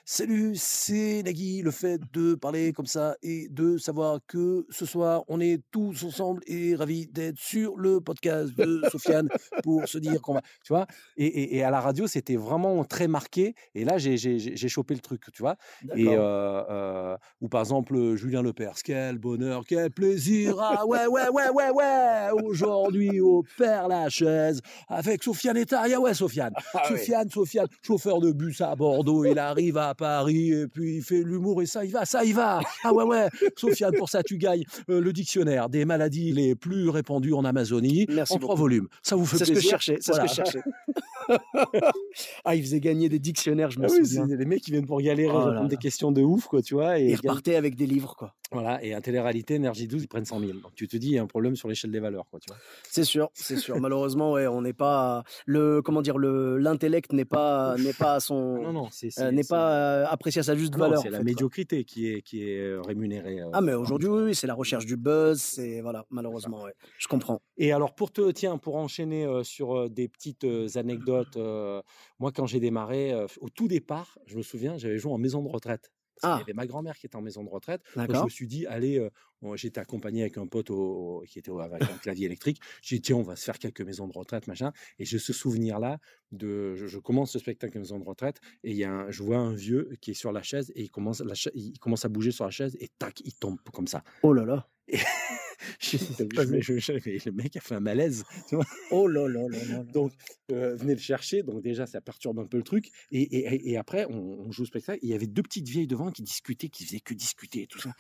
[0.06, 1.62] Salut, c'est Nagui.
[1.62, 6.04] Le fait de parler comme ça et de savoir que ce soir, on est tous
[6.04, 9.30] ensemble et ravis d'être sur le podcast de Sofiane
[9.62, 10.42] pour se dire qu'on va.
[10.64, 10.88] Tu vois?
[11.18, 13.54] Et, et- à la radio, c'était vraiment très marqué.
[13.76, 14.18] Et là, j'ai
[14.68, 15.58] chopé le truc, tu vois?
[15.94, 16.18] Et
[17.42, 21.69] ou par exemple euh, Julien Lepers, quel bonheur, quel plaisir, ah ouais ouais ouais ouais
[21.71, 26.97] ouais, aujourd'hui au Père Lachaise avec Sofiane et Taria, ouais Sofiane, Ah oui.
[26.97, 31.21] Sofiane, Sofiane, chauffeur de bus à Bordeaux, il arrive à Paris et puis il fait
[31.23, 34.38] l'humour et ça il va, ça il va, ah ouais ouais, Sofiane pour ça tu
[34.38, 38.62] gagnes euh, le dictionnaire des maladies les plus répandues en Amazonie Merci en trois beaucoup.
[38.63, 40.52] volumes, ça vous fait C'est ce plaisir que je cherchais, c'est ce que je Voilà.
[40.52, 40.62] cherchais.
[42.45, 44.26] ah, il faisait gagner des dictionnaires, je me Ah oui, souviens.
[44.30, 46.73] c'est les mecs qui viennent pour galérer, Oh là des questions de ouf, quoi, tu
[46.76, 47.00] vois.
[47.00, 48.34] Et Il gagnent- repartait avec des livres, quoi.
[48.52, 50.54] Voilà, et un télé-réalité, Énergie 12, ils prennent 100 000.
[50.60, 52.48] Donc tu te dis, il y a un problème sur l'échelle des valeurs, quoi, tu
[52.50, 52.58] vois.
[52.90, 53.80] C'est sûr, c'est sûr.
[53.80, 58.20] Malheureusement, ouais, on n'est pas le comment dire le l'intellect n'est pas n'est pas à
[58.20, 61.02] son Non, non, c'est euh, c'est- n'est pas apprécié à sa juste non, valeur.
[61.02, 61.32] c'est la fait, quoi.
[61.32, 63.42] médiocrité qui est, qui est euh, rémunérée.
[63.42, 63.50] euh.
[63.54, 66.74] Ah mais aujourd'hui oui, c'est la recherche du buzz, c'est voilà malheureusement ouais.
[66.98, 67.42] Je comprends.
[67.58, 71.38] Et alors, pour te, tiens, pour enchaîner euh, sur des petites anecdotes,
[72.20, 75.50] moi, quand j'ai démarré, au tout départ, je me souviens, j'avais joué en maison de
[75.50, 75.92] retraite.
[76.21, 76.39] Parce qu'il Ah.
[76.39, 77.82] y avait ma grand-mère qui était en maison de retraite.
[77.95, 79.10] Donc, je me suis dit, allez, euh,
[79.56, 82.60] j'étais accompagné avec un pote au- au- qui était avec un clavier électrique.
[82.82, 84.71] J'ai dit, tiens, on va se faire quelques maisons de retraite, machin.
[85.00, 86.00] Et j'ai ce souvenir-là
[86.32, 89.12] de, je, je commence ce spectacle à maison de retraite et il y a un,
[89.12, 91.78] je vois un vieux qui est sur la chaise et il commence, la cha- il
[91.80, 94.04] commence à bouger sur la chaise et tac, il tombe comme ça.
[94.23, 94.67] Oh là là.
[95.80, 98.23] Je- je- je- le mec a fait un malaise.
[98.47, 98.65] tu vois.
[98.91, 99.78] Oh là là là là.
[99.80, 99.84] là.
[99.84, 100.13] Donc,
[100.52, 101.41] euh, venez le chercher.
[101.43, 102.89] Donc, déjà, ça perturbe un peu le truc.
[103.12, 105.00] Et, et- et après, on, on joue au spectacle.
[105.02, 107.80] Il y avait deux petites vieilles devant qui discutaient, qui faisaient que discuter et tout
[107.80, 107.91] ça.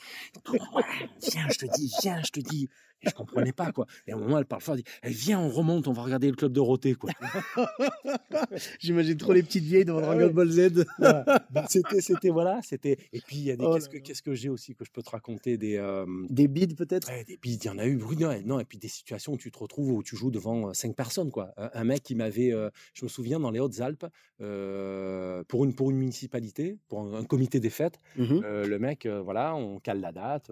[1.31, 2.69] Viens, je te dis, viens, je te dis.
[3.03, 3.85] Et je comprenais pas, quoi.
[4.07, 6.01] Et à un moment, elle parle fort, elle dit, Eh, viens, on remonte, on va
[6.01, 7.11] regarder le club de Roté, quoi.
[8.79, 10.33] J'imagine trop les petites vieilles devant Ah Dragon.
[10.33, 10.85] Ball Z.
[10.97, 11.23] Voilà.
[11.51, 12.97] Donc, c'était, c'était, voilà, c'était.
[13.13, 14.91] Et puis, il y a des, Oh qu'est-ce que, qu'est-ce que j'ai aussi que je
[14.91, 17.07] peux te raconter des, euh, Des bides peut-être?
[17.09, 17.97] Ouais, des bides, il y en a eu.
[18.19, 20.69] Non, et- non, et puis des situations où tu te retrouves où tu joues devant
[20.69, 21.53] euh, cinq personnes, quoi.
[21.57, 24.05] Un, mec qui m'avait, euh, je me souviens, dans les Hautes-Alpes,
[24.41, 29.05] euh, pour une pour une municipalité, pour un, un comité des fêtes, euh, le mec,
[29.07, 30.49] voilà, on cale la date.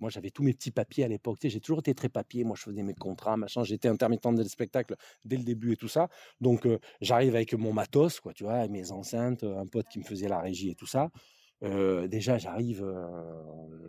[0.00, 1.38] moi, j'avais tous mes petits papiers à l'époque.
[1.40, 2.44] Tu sais, j'ai toujours très papier.
[2.44, 3.64] Moi, je faisais mes contrats, machin.
[3.64, 6.08] J'étais intermittent des spectacles dès le début et tout ça.
[6.40, 9.86] Donc, euh, j'arrive avec mon matos, quoi, tu vois, avec mes enceintes, euh, un pote
[9.88, 11.10] qui me faisait la régie et tout ça.
[11.64, 12.84] Euh, déjà, j'arrive,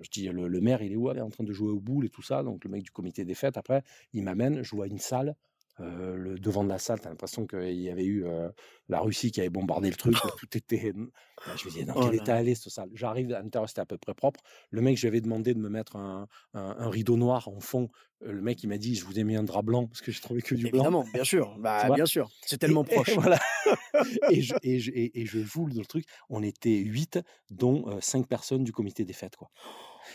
[0.01, 1.79] je dis, le, le maire, il est où Il est en train de jouer au
[1.79, 2.43] boule et tout ça.
[2.43, 3.83] Donc, le mec du comité des fêtes, après,
[4.13, 5.35] il m'amène, je vois une salle.
[5.79, 8.49] Euh, le devant de la salle, t'as l'impression qu'il y avait eu euh,
[8.89, 10.91] la Russie qui avait bombardé le truc, tout était.
[11.55, 12.89] Je me disais, dans Oh quel état est cette salle?
[12.93, 14.39] J'arrive à l'intérieur, c'était à peu près propre.
[14.71, 17.59] Le mec, je lui avais demandé de me mettre un, un- un rideau noir en
[17.59, 17.89] fond.
[18.23, 20.11] Euh, Le mec, il m'a dit, je vous ai mis un drap blanc parce que
[20.11, 20.79] j'ai trouvé que du blanc.
[20.83, 21.55] Évidemment, bien sûr.
[21.59, 22.29] Bah bien sûr.
[22.45, 23.13] C'est tellement Et- et proche.
[23.13, 23.39] voilà.
[24.31, 26.05] et, je, et, je, et, je joue le truc.
[26.29, 27.19] On était huit,
[27.51, 29.35] dont euh, cinq personnes du comité des fêtes.
[29.35, 29.49] Quoi.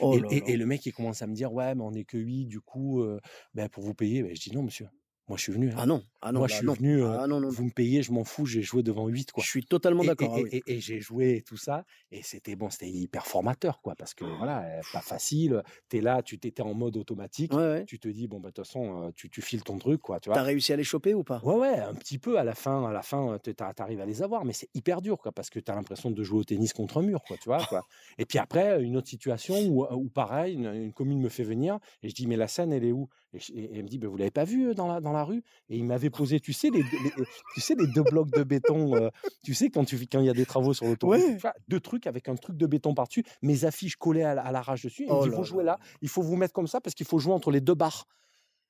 [0.01, 2.47] Oh et, le mec, il commence à me dire Ouais, mais on n'est que huit,
[2.47, 3.21] du coup, euh,
[3.55, 4.23] ben, pour vous payer.
[4.23, 4.89] Ben, je dis Non, monsieur.
[5.29, 5.71] Moi, je suis venu.
[5.73, 5.77] hein.
[5.77, 6.77] Ah non, ah non, Moi, là, je suis non.
[6.79, 7.03] venu.
[7.03, 7.57] euh, Ah non, non.
[7.57, 8.47] vous me payez, je m'en fous.
[8.47, 9.33] J'ai joué devant huit.
[9.33, 9.45] Quoi.
[9.45, 10.35] Je suis totalement Et, d'accord.
[10.37, 10.53] et- ah oui.
[10.57, 14.15] et- et j'ai joué et tout ça, et c'était bon, c'était hyper formateur, quoi, parce
[14.15, 15.63] que voilà, euh, pas facile.
[15.89, 17.87] T'es là, tu t'étais en mode automatique, Ouais, ouais.
[17.87, 20.21] tu te dis bon bah de toute façon, euh, tu, tu files ton truc, quoi,
[20.21, 20.39] tu vois.
[20.39, 21.43] T'as réussi à les choper ou pas?
[21.43, 24.23] Ouais, ouais, un petit peu à la fin, à la fin, tu arrives à les
[24.23, 26.73] avoir, mais c'est hyper dur, quoi, parce que tu as l'impression de jouer au tennis
[26.73, 27.85] contre un mur, quoi, tu vois, quoi.
[28.17, 31.81] Et puis après, une autre situation où, où pareil, une, une commune me fait venir,
[32.05, 33.09] et je dis, mais la scène, elle est où?
[33.35, 35.43] Et, elle me dit, ben, vous l'avez pas vue euh, dans la, dans la rue?
[35.69, 38.95] Et il m'avait posé, tu sais, les, les- tu sais, les deux blocs de béton,
[38.97, 39.09] euh,
[39.43, 41.39] tu sais, quand tu quand il y a des travaux sur l'autoroute, Ouais.
[41.69, 44.83] deux trucs avec un truc de béton par-dessus, mes affiches collées à, la- à l'arrache
[44.83, 46.67] dessus, il me Oh dit, là vous là jouez là, il faut vous mettre comme
[46.67, 48.07] ça, parce qu'il faut jouer entre les deux barres.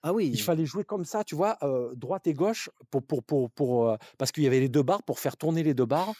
[0.04, 0.30] Ah oui.
[0.32, 3.96] Il fallait jouer comme ça, tu vois, euh, droite et gauche, pour, pour, pour, pour,
[4.18, 6.12] parce qu'il y avait les deux barres, pour faire tourner les deux barres,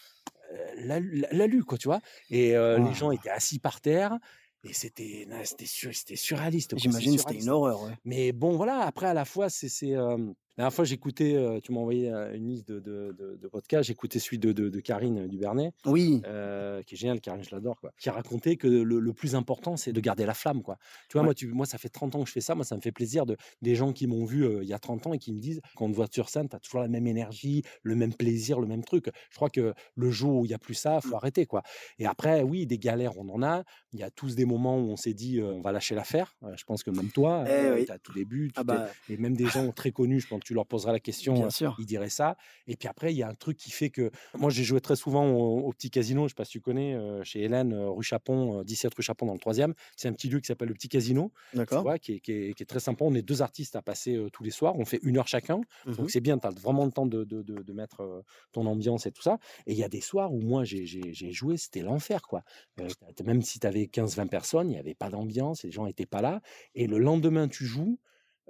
[0.53, 2.01] euh, la, la, la lu, quoi, tu vois.
[2.31, 4.19] Et les gens étaient assis par terre.
[4.65, 6.79] Et c'était c'était sur- c'était surréaliste.
[6.79, 7.97] J'imagine c'était une horreur, ouais.
[8.05, 9.69] Mais bon, voilà, après, à la fois, c'est.
[9.69, 10.17] c'est, euh,
[10.59, 13.49] La dernière fois, j'écoutais, euh, tu m'as envoyé euh, une liste de, de, de, de
[13.49, 16.27] podcasts, j'écoutais celui de, Karine euh, Dubernet, Oui.
[16.27, 19.79] euh, qui est génial, Karine, je l'adore, quoi, qui racontait que le, le plus important,
[19.79, 20.77] c'est de garder la flamme, quoi.
[21.09, 21.25] Tu vois, Ouais.
[21.25, 22.93] moi, tu, moi, ça fait 30 ans que je fais ça, moi, ça me fait
[22.93, 25.33] plaisir de des gens qui m'ont vu euh, il y a 30 ans et qui
[25.33, 27.95] me disent, quand on te voit sur scène, tu as toujours la même énergie, le
[27.97, 29.07] même plaisir, le même truc.
[29.31, 31.17] Je crois que le jour où il n'y a plus ça, faut Mmh.
[31.17, 31.63] arrêter, quoi.
[31.99, 33.65] Et après, oui, des galères, on en a.
[33.93, 36.35] Il y a tous des moments où on s'est dit, euh, on va lâcher l'affaire.
[36.57, 37.87] Je pense que même toi, Eh oui.
[37.87, 40.55] t'as tout début, tu Ah bah, et même des gens très connus, je pense tu
[40.55, 41.35] leur poseras la question,
[41.79, 42.37] ils diraient ça.
[42.67, 44.97] Et puis après, il y a un truc qui fait que moi, j'ai joué très
[44.97, 48.61] souvent au, au petit casino, je sais pas si tu connais, chez Hélène, rue Chapon,
[48.61, 49.75] euh, 17 rue Chapon dans le troisième.
[49.97, 51.33] C'est un petit lieu qui s'appelle le petit casino,
[51.83, 53.05] vois, qui est, qui est- qui est très sympa.
[53.05, 55.61] On est deux artistes à passer euh, tous les soirs, on fait une heure chacun.
[55.87, 55.95] Mhm.
[55.97, 58.67] Donc c'est bien, tu as vraiment le temps de, de- de- de mettre euh, ton
[58.67, 59.39] ambiance et tout ça.
[59.67, 60.87] Et il y a des soirs où moi j'ai
[61.33, 62.43] joué, c'était l'enfer quoi.
[62.81, 62.89] Euh,
[63.25, 66.23] même si tu avais 15-20 personnes, il n'y avait pas d'ambiance, les gens n'étaient pas
[66.23, 66.41] là.
[66.75, 67.99] Et le lendemain, tu joues,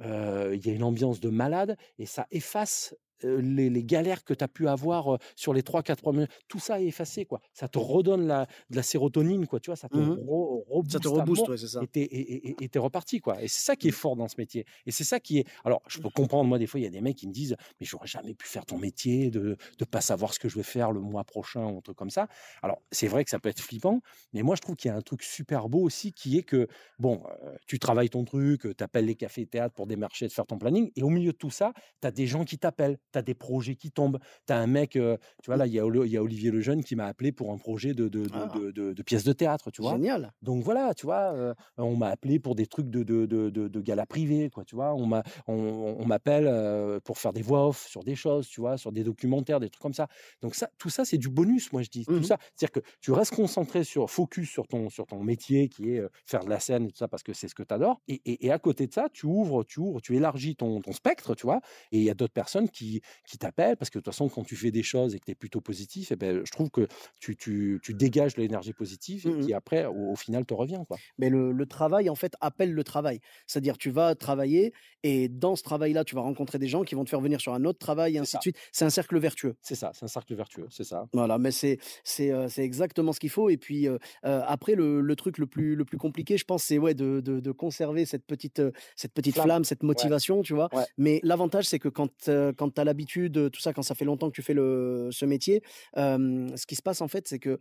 [0.00, 2.94] il y a une ambiance de malade et ça efface.
[3.24, 6.86] Les, les galères que tu as pu avoir sur les 3-4 premiers, tout ça est
[6.86, 7.40] effacé, quoi.
[7.52, 10.18] Ça te redonne la, de la sérotonine, quoi, tu vois, ça te, Mhm.
[10.18, 11.84] re- rebooste Ça te rebooste, ouais, c'est ça.
[11.84, 13.42] et t'es, reparti quoi.
[13.42, 14.64] Et c'est ça qui est fort dans ce métier.
[14.86, 15.46] Et c'est ça qui est.
[15.64, 16.48] Alors, je peux comprendre.
[16.48, 18.46] Moi, des fois, il y a des mecs qui me disent, mais j'aurais jamais pu
[18.46, 21.64] faire ton métier, de de pas savoir ce que je vais faire le mois prochain
[21.66, 22.28] ou un truc comme ça.
[22.62, 24.00] Alors, c'est vrai que ça peut être flippant,
[24.32, 26.68] mais moi, je trouve qu'il y a un truc super beau aussi qui est que
[26.98, 30.46] bon, euh, tu travailles ton truc, tu appelles les cafés théâtres pour démarcher, de faire
[30.46, 33.18] ton planning, et au milieu de tout ça, tu as des gens qui t'appellent, tu
[33.18, 35.76] as des projets qui tombent, tu as un mec, euh, tu vois là, il y
[35.76, 38.48] y a Olivier Lejeune qui m'a appelé pour un projet de de, de, Ah.
[38.48, 39.92] de- de- de pièce de théâtre, tu vois.
[39.92, 40.32] Génial.
[40.42, 44.50] Donc voilà, tu vois, euh, on m'a appelé pour des trucs de, de, gala privés,
[44.50, 44.94] quoi, tu vois.
[44.94, 48.60] On m'a, on, on m'appelle euh, pour faire des voix off sur des choses, tu
[48.60, 50.08] vois, sur des documentaires, des trucs comme ça.
[50.40, 52.06] Donc ça, tout ça, c'est du bonus, moi je dis.
[52.06, 52.22] Tout Mhm.
[52.22, 56.02] ça, c'est-à-dire que tu restes concentré sur, focus sur ton, sur ton métier qui est
[56.26, 58.00] faire de la scène et tout ça parce que c'est ce que tu adores.
[58.08, 60.92] Et, et, et à côté de ça, tu ouvres, tu ouvres, tu élargis ton, ton
[60.92, 61.60] spectre, tu vois.
[61.92, 64.44] Et il y a d'autres personnes qui, qui t'appellent parce que de toute façon, quand
[64.44, 66.86] tu fais des choses et que tu es plutôt positif, et ben, je trouve que
[67.20, 70.82] tu, tu, tu dégages de l'énergie positive et qui après, au, au final, te revient,
[70.86, 70.96] quoi.
[71.18, 73.20] Mais le, le travail, en fait, appelle le travail.
[73.46, 77.04] C'est-à-dire, tu vas travailler et dans ce travail-là, tu vas rencontrer des gens qui vont
[77.04, 78.38] te faire venir sur un autre travail et ainsi ça.
[78.38, 78.56] de suite.
[78.72, 79.56] C'est un cercle vertueux.
[79.60, 81.06] C'est ça, c'est un cercle vertueux, c'est ça.
[81.12, 83.48] Voilà, mais c'est c'est euh, exactement ce qu'il faut.
[83.50, 86.62] Et puis euh, euh, après, le, le truc le plus le plus compliqué, je pense,
[86.64, 89.46] c'est ouais de, de, de conserver cette petite euh, cette petite Flamme.
[89.46, 90.68] flamme, cette motivation, tu vois.
[90.72, 90.84] Ouais.
[90.98, 94.34] Mais l'avantage, c'est que quand quand t'as l'habitude, tout ça, quand ça fait longtemps que
[94.34, 95.62] tu fais le ce métier,
[95.96, 97.58] ce qui se passe en fait, c'est que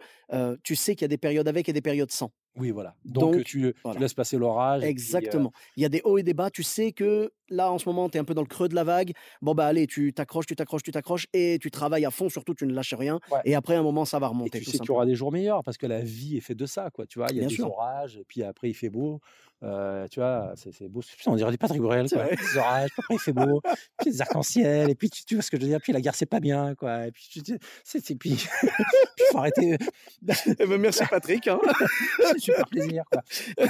[0.63, 2.32] tu sais qu'il y a des périodes avec et des périodes sans.
[2.58, 2.96] Oui, voilà.
[3.06, 4.80] Donc, Donc, tu, tu laisses passer l'orage.
[4.80, 5.54] et puis, euh, Exactement.
[5.78, 6.50] Il y a des hauts et des bas.
[6.50, 8.76] Tu sais que là, en ce moment, tu es un peu dans le creux de
[8.76, 9.14] la vague.
[9.42, 12.28] Bon, bah allez, tu t'accroches, tu t'accroches, tu t'accroches et tu travailles à fond.
[12.30, 13.20] Surtout, tu ne lâches rien.
[13.32, 13.40] Ouais.
[13.46, 14.60] Et après, un moment, ça va et remonter.
[14.60, 16.58] tu tout sais qu'il y aura des jours meilleurs parce que la vie est faite
[16.58, 17.06] de ça, quoi.
[17.06, 17.68] Tu vois, il y a Bien des sûr.
[17.72, 19.22] orages, et puis après il fait beau.
[19.64, 21.02] Euh, tu vois, c'est beau.
[21.02, 22.24] Putain, on dirait du Patrick Bruel, quoi.
[22.26, 23.62] Des orages, après il fait beau,
[24.00, 25.80] puis des arcs-en-ciel, et puis tu, tu vois ce que je veux dire?
[25.80, 27.06] Puis la guerre, c'est pas bien, quoi.
[27.06, 28.32] Et puis, tu- tu- c'est, c'est- puis,
[29.16, 29.78] puis faut arrêter.
[30.60, 31.48] Eh ben, merci Patrick.
[31.48, 31.60] hein.
[32.42, 33.22] super plaisir, quoi.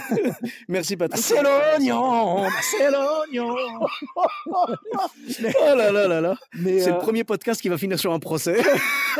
[0.68, 1.24] Merci Patrick.
[1.24, 3.56] C'est l'oignon, c'est l'oignon.
[4.48, 4.66] Oh
[5.76, 6.36] là là là là.
[6.64, 8.62] C'est euh, le premier podcast qui va finir sur un procès.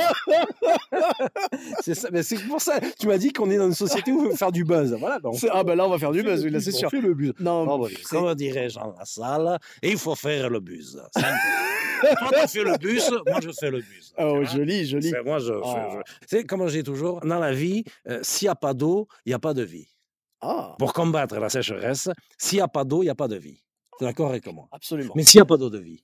[1.82, 2.80] c'est ça, mais c'est pour ça.
[3.00, 4.96] Tu m'as dit qu'on est dans une société où on veut faire du buzz.
[5.00, 5.20] Voilà.
[5.24, 6.90] on ah ben là, on va faire du buzz, oui, là, c'est on sûr.
[6.90, 7.34] fait le buzz.
[7.40, 11.02] Non, Ah, oui, c'est- Comme dirait Jean Lassalle, il faut faire le buzz.
[11.14, 14.14] Toi, tu fais le bus, moi, je fais le bus.
[14.18, 14.58] Oh, Tu vois?
[14.58, 15.14] joli, joli.
[15.24, 15.90] Moi, je, Ah.
[15.94, 19.08] je- C'est comme je dis toujours, dans la vie, euh, s'il n'y a pas d'eau,
[19.26, 19.88] il n'y a pas de vie.
[20.42, 23.36] Ah, Pour combattre la sécheresse, s'il n'y a pas d'eau, il n'y a pas de
[23.36, 23.62] vie.
[24.00, 24.68] Tu es d'accord avec moi?
[24.72, 25.14] Absolument.
[25.16, 26.04] Mais s'il n'y a pas d'eau de vie.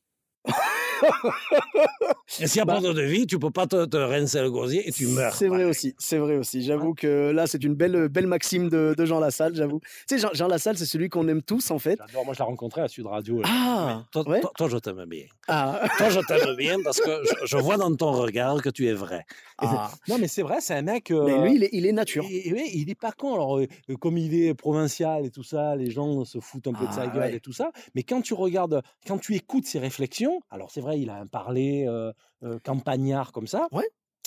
[2.40, 2.80] Et s'il n'y a Bah.
[2.82, 5.34] de vie, tu ne peux pas te, te rincer le gosier et tu meurs.
[5.34, 6.62] C'est vrai aussi, c'est vrai aussi.
[6.64, 9.80] J'avoue que là, c'est une belle, belle maxime de, de Jean Lassalle, j'avoue.
[10.08, 11.98] Tu sais, Jean, Jean Lassalle, c'est celui qu'on aime tous, en fait.
[12.08, 13.42] J'adore, moi je l'ai rencontré à Sud Radio.
[13.46, 14.42] Ah, toi, ouais.
[14.42, 15.26] toi- toi, je t'aime bien.
[15.48, 18.88] Ah, Toi, je t'aime bien parce que je, je vois dans ton regard que tu
[18.88, 19.26] es vrai.
[19.60, 19.90] ah.
[20.08, 21.12] Non, mais c'est vrai, c'est un mec.
[21.12, 22.26] euh, Mais lui, il est, il est nature.
[22.30, 23.34] Et, oui, il est pas con.
[23.36, 26.74] Alors, euh, euh, comme il est provincial et tout ça, les gens se foutent un
[26.74, 27.36] peu de sa Ah, gueule ouais.
[27.36, 27.72] et tout ça.
[27.96, 31.28] Mais quand tu regardes, quand tu écoutes ses réflexions, alors c'est vrai, il a un
[31.28, 32.12] parler euh,
[32.44, 33.68] euh, campagnard comme ça.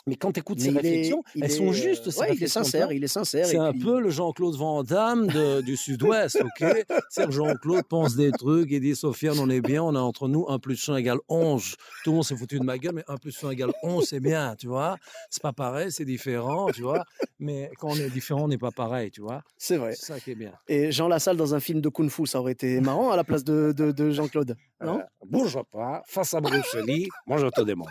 [0.07, 2.07] Mais quand tu écoutes Mais ses est- réflexions, elles est, sont euh, justes.
[2.19, 3.47] ouais, il est sincère, il est sincère.
[3.47, 6.65] C'est un puis- peu le Jean-Claude Van Damme de- du Sud-Ouest, ok?
[7.11, 10.29] C'est que Jean-Claude pense des trucs et dit Sofiane, on est bien, on est entre
[10.29, 11.77] nous, 1 plus 1 égale 11.
[12.05, 14.21] Tout le monde s'est foutu de ma gueule, mais 1 plus 1 égale 11, c'est
[14.21, 14.97] bien, tu vois?
[15.29, 17.05] C'est pas pareil, c'est différent, tu vois?
[17.39, 19.43] Mais quand on est différent, on n'est pas pareil, tu vois?
[19.59, 19.95] C'est vrai.
[19.95, 20.53] C'est ça qui est bien.
[20.69, 23.25] Et Jean Lassalle dans un film de Kung Fu, ça aurait été marrant à la
[23.25, 24.57] place de, de, de Jean-Claude.
[24.83, 24.99] Non?
[25.01, 27.89] Euh, bouge pas, face à Bruce Lee, moi je te démonte.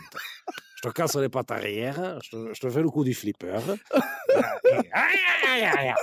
[0.82, 3.60] Je te casse les pattes arrière, je te, je te fais le coup du flipper.
[4.30, 5.94] Et- aïe, aïe,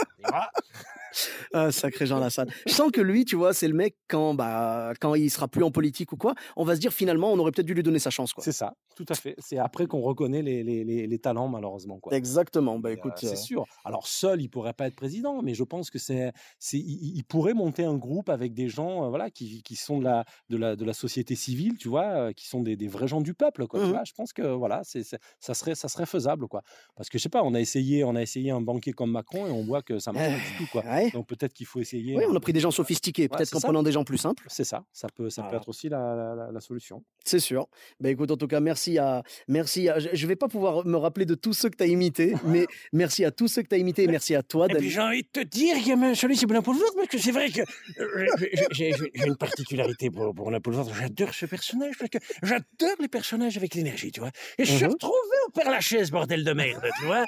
[1.53, 2.49] Ah, sacré Jean Lassalle.
[2.67, 5.63] Je sens que lui, tu vois, c'est le mec quand, bah, quand il sera plus
[5.63, 7.99] en politique ou quoi, on va se dire finalement, on aurait peut-être dû lui donner
[7.99, 8.45] sa chance, quoi.
[8.45, 9.35] C'est ça, tout à fait.
[9.39, 11.99] C'est après qu'on reconnaît les, les, les, les talents, malheureusement.
[11.99, 12.15] Quoi.
[12.15, 12.79] Exactement.
[12.79, 13.65] Bah écoute, euh, c'est euh, sûr.
[13.85, 17.25] Alors seul, il pourrait pas être président, mais je pense que c'est, c'est, il, il
[17.25, 20.57] pourrait monter un groupe avec des gens, euh, voilà, qui, qui sont de la, de
[20.57, 23.67] la, de la société civile, tu vois, qui sont des, des vrais gens du peuple,
[23.67, 23.81] quoi.
[23.81, 24.05] tu vois.
[24.05, 26.63] Je pense que voilà, c'est, c'est- ça serait, ça serait faisable, quoi.
[26.97, 29.47] Parce que je sais pas, on a essayé, on a essayé un banquier comme Macron
[29.47, 30.83] et on voit que ça marche pas du tout, quoi.
[30.85, 31.06] ouais.
[31.13, 32.17] Donc peut-être qu'il faut essayer.
[32.17, 33.29] Oui, on a pris des gens sophistiqués.
[33.29, 35.89] Peut-être qu'en prenant des gens plus simples, C'est ça, ça peut, ça peut être aussi
[35.89, 37.03] la, la- la- la solution.
[37.25, 37.69] c'est sûr.
[38.01, 39.23] Bah écoute, en tout cas, merci à.
[39.49, 42.35] Merci à, je, vais pas pouvoir me rappeler de tous ceux que tu as imités,
[42.45, 44.91] mais merci à tous ceux que tu as imités et merci à toi, Et puis
[44.91, 46.15] j'ai envie de te dire que M.
[46.15, 47.61] Solis c'est Napoléon parce que c'est vrai que
[48.01, 48.27] euh,
[48.73, 50.87] j'ai- une particularité pour, pour Napoléon.
[50.99, 54.31] J'adore ce personnage parce que j'adore les personnages avec l'énergie, tu vois.
[54.59, 54.93] Et je suis Mhm.
[54.93, 55.15] retrouvé
[55.47, 57.25] au Père Lachaise, bordel de merde, tu vois.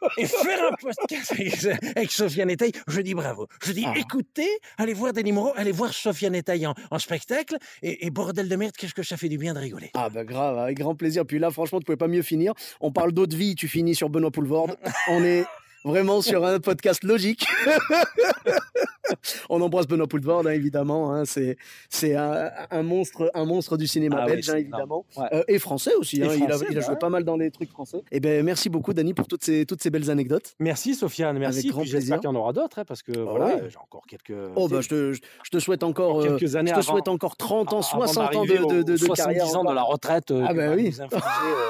[0.18, 1.34] Et faire un podcast
[1.96, 3.46] avec, Sofiane Etaille, je dis bravo.
[3.64, 3.94] Je dis Ah.
[3.96, 7.56] écoutez, allez voir Denis Moreau, allez voir Sofiane Etaille en, en spectacle.
[7.82, 9.90] Et, et bordel de merde, qu'est-ce que ça fait du bien de rigoler?
[9.94, 11.24] Ah bah grave, avec grand plaisir.
[11.26, 12.52] Puis là, franchement, tu pouvais pas mieux finir.
[12.80, 14.76] On parle d'eau de vie, tu finis sur Benoît Poulvorde.
[15.08, 15.44] On est
[15.86, 17.46] vraiment sur un podcast logique.
[19.48, 21.12] On embrasse Benoît Poulvorde, hein, évidemment.
[21.14, 21.24] hein.
[21.24, 21.56] C'est
[21.88, 25.04] c'est un, un monstre, un monstre du cinéma Ah belge, hein, évidemment.
[25.16, 25.26] Ouais.
[25.32, 26.16] Euh, et français aussi.
[26.16, 26.98] Et il, a, français, il a bah joué ouais.
[26.98, 27.98] pas mal dans les trucs français.
[28.10, 30.54] Et ben merci beaucoup, Dani, pour toutes ces toutes ces belles anecdotes.
[30.58, 31.68] Merci Sofiane, merci.
[31.68, 32.20] grand Puis j'espère plaisir.
[32.20, 34.34] qu'il y en aura d'autres, parce que Bah voilà, euh, j'ai encore quelques.
[34.56, 36.92] Oh bah je te, je, je te souhaite encore, euh, quelques années je te avant-
[36.92, 39.46] souhaite encore 30 ans, avant 60 ans de, de, de, carrière.
[39.46, 40.88] 70 ans de la retraite euh, Ah bah va oui.
[40.88, 41.02] infliger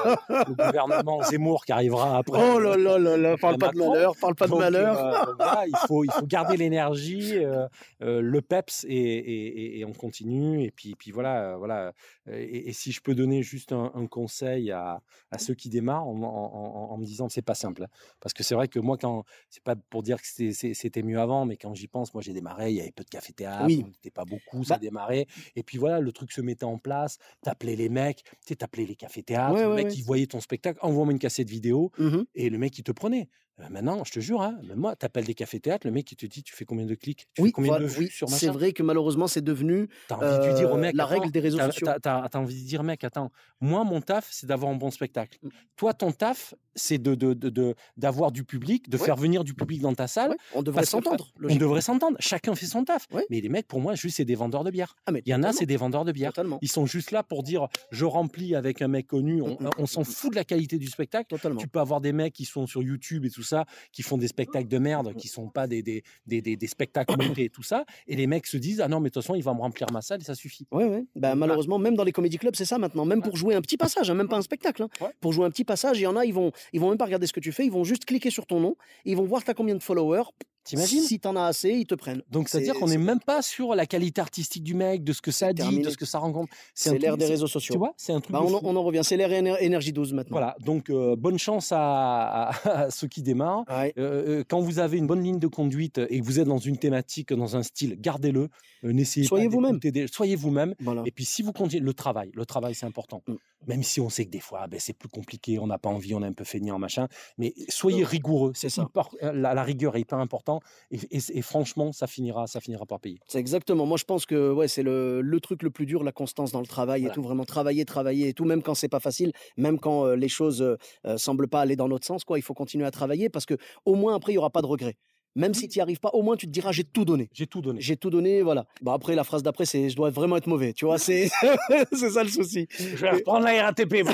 [0.07, 0.15] euh,
[0.47, 2.41] le gouvernement Zemmour qui arrivera après.
[2.55, 3.93] Oh là là là là, parle pas de Macron.
[4.07, 4.97] Malheur, parle pas de Donc, malheur.
[5.29, 7.67] euh, voilà, il, faut, il faut garder l'énergie, euh,
[8.01, 10.63] euh, le peps et, et- et- et on continue.
[10.63, 11.93] Et puis, puis voilà, voilà.
[12.31, 15.01] Et, et si je peux donner juste un, un conseil à,
[15.31, 17.85] à ceux qui démarrent en, en- en- en me disant que c'est pas simple,
[18.19, 21.45] parce que c'est vrai que moi quand c'est pas pour dire que c'était- mieux avant,
[21.45, 23.83] mais quand j'y pense, moi j'ai démarré, il y avait peu de café théâtre, Oui.
[23.85, 25.27] on n'était pas beaucoup, ça Bah- démarrait.
[25.55, 27.17] Et puis voilà, le truc se mettait en place.
[27.43, 29.93] T'appelais les mecs, tu t'appelais les cafés théâtres, Ouais, le ouais, mec ouais.
[29.93, 31.91] il voyait ton spectacle, envoie-moi une cassette vidéo.
[31.99, 32.25] Mhm.
[32.35, 33.29] Et le mec, il te prenait.
[33.59, 36.25] Euh, maintenant, je te jure, hein, même moi, t'appelles des cafés-théâtres, le mec, il te
[36.27, 37.27] dit, tu fais combien de clics?
[37.33, 38.57] Tu Oui, fais combien voilà, de vues oui, sur c'est machin?
[38.57, 41.31] vrai que malheureusement c'est devenu T'as envie de lui dire euh, mec, la attends, règle
[41.31, 41.87] des réseaux sociaux.
[42.01, 45.39] t'as- t'as envie de dire, mec, attends, moi, mon taf, c'est d'avoir un bon spectacle.
[45.41, 45.49] Mm.
[45.75, 49.05] Toi, ton taf, c'est de, de, de- de- d'avoir du public, de Ouais.
[49.05, 50.31] faire venir du public dans ta salle.
[50.31, 51.31] Ouais, on devrait s'entendre.
[51.43, 52.17] On devrait s'entendre.
[52.19, 53.07] Chacun fait son taf.
[53.11, 53.25] Ouais.
[53.31, 54.95] Mais les mecs, pour moi, juste, c'est des vendeurs de bière.
[55.07, 56.29] Ah, mais Il y en a, c'est des vendeurs de bière.
[56.33, 56.59] Totalement.
[56.61, 59.41] Ils sont juste là pour dire, je remplis avec un mec connu.
[59.41, 61.25] On, Mm, mm, on s'en fout de la qualité du spectacle.
[61.29, 61.59] Totalement.
[61.59, 64.27] Tu peux avoir des mecs qui sont sur YouTube et tout ça, qui font des
[64.27, 67.63] spectacles de merde, qui sont pas des, des, des, des, des spectacles montés et tout
[67.63, 67.85] ça.
[68.07, 69.87] Et les mecs se disent, ah non, mais de toute façon, il va me remplir
[69.91, 70.67] ma salle et ça suffit.
[70.71, 71.05] Ouais, ouais.
[71.15, 73.05] Bah, malheureusement, même dans les comédie clubs, c'est ça maintenant.
[73.05, 74.83] Même pour jouer un petit passage, hein, même pas un spectacle.
[74.83, 74.89] hein.
[75.01, 75.09] Ouais.
[75.21, 77.05] Pour jouer un petit passage, il y en a, ils vont, ils vont même pas
[77.05, 78.75] regarder ce que tu fais, ils vont juste cliquer sur ton nom,
[79.05, 80.23] ils vont voir t'as combien de followers.
[80.67, 82.21] T'imagines Si t'en as assez, ils te prennent.
[82.31, 85.21] Donc, c'est-à-dire C'est- qu'on n'est même pas sur la qualité artistique du mec, de ce
[85.21, 85.83] que ça dit, terminé.
[85.83, 86.51] de ce que ça rencontre.
[86.73, 87.77] C'est l'ère des réseaux Tu sociaux.
[87.77, 88.65] vois, c'est un truc Bah, on, en- fou.
[88.65, 90.33] on en revient, c'est l'ère éner- énergie 12 maintenant.
[90.37, 93.63] Voilà, donc euh, bonne chance à, à- à ceux qui démarrent.
[93.69, 93.93] Ouais.
[93.97, 96.57] Euh, euh, quand vous avez une bonne ligne de conduite et que vous êtes dans
[96.57, 98.49] une thématique, dans un style, gardez-le.
[98.83, 99.79] Euh, N'essayez Soyez pas vous-même.
[99.79, 100.75] des- Soyez vous-même.
[100.79, 101.03] Voilà.
[101.05, 103.23] Et puis si vous continuez, le travail, le travail c'est important.
[103.27, 103.35] Mm.
[103.65, 106.13] Même si on sait que des fois, ben, c'est plus compliqué, on n'a pas envie,
[106.13, 107.07] on est un peu feignant, machin.
[107.37, 108.51] Mais soyez rigoureux.
[108.55, 110.59] C'est hyper- euh, la, la rigueur est hyper important.
[110.91, 113.17] Et, et- et franchement, ça finira, ça finira par payer.
[113.27, 113.85] C'est exactement.
[113.85, 116.61] Moi, je pense que ouais, c'est le, le truc le plus dur, la constance dans
[116.61, 117.13] le travail Voilà.
[117.13, 117.23] et tout.
[117.23, 120.61] Vraiment travailler, travailler et tout, même quand c'est pas facile, même quand euh, les choses
[120.61, 122.37] euh, euh, semblent pas aller dans notre sens, quoi.
[122.37, 123.55] Il faut continuer à travailler parce que
[123.85, 124.97] au moins après, il y aura pas de regrets.
[125.37, 127.29] Même si tu n'y arrives pas, au moins tu te diras j'ai tout donné.
[127.31, 127.79] J'ai tout donné.
[127.79, 128.65] J'ai tout donné, voilà.
[128.81, 130.97] Bon après la phrase d'après c'est je dois vraiment être mauvais, tu vois.
[130.97, 131.29] C'est
[131.93, 132.67] c'est ça le souci.
[132.77, 134.13] Je vais reprendre la RATP, merde.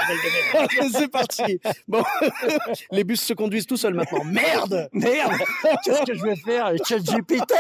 [0.92, 1.60] c'est parti.
[1.88, 2.04] Bon,
[2.92, 4.24] les bus se conduisent tout seuls maintenant.
[4.26, 4.90] Merde.
[4.94, 5.32] Merde
[5.84, 7.54] Qu'est-ce que je vais faire ChatGPT?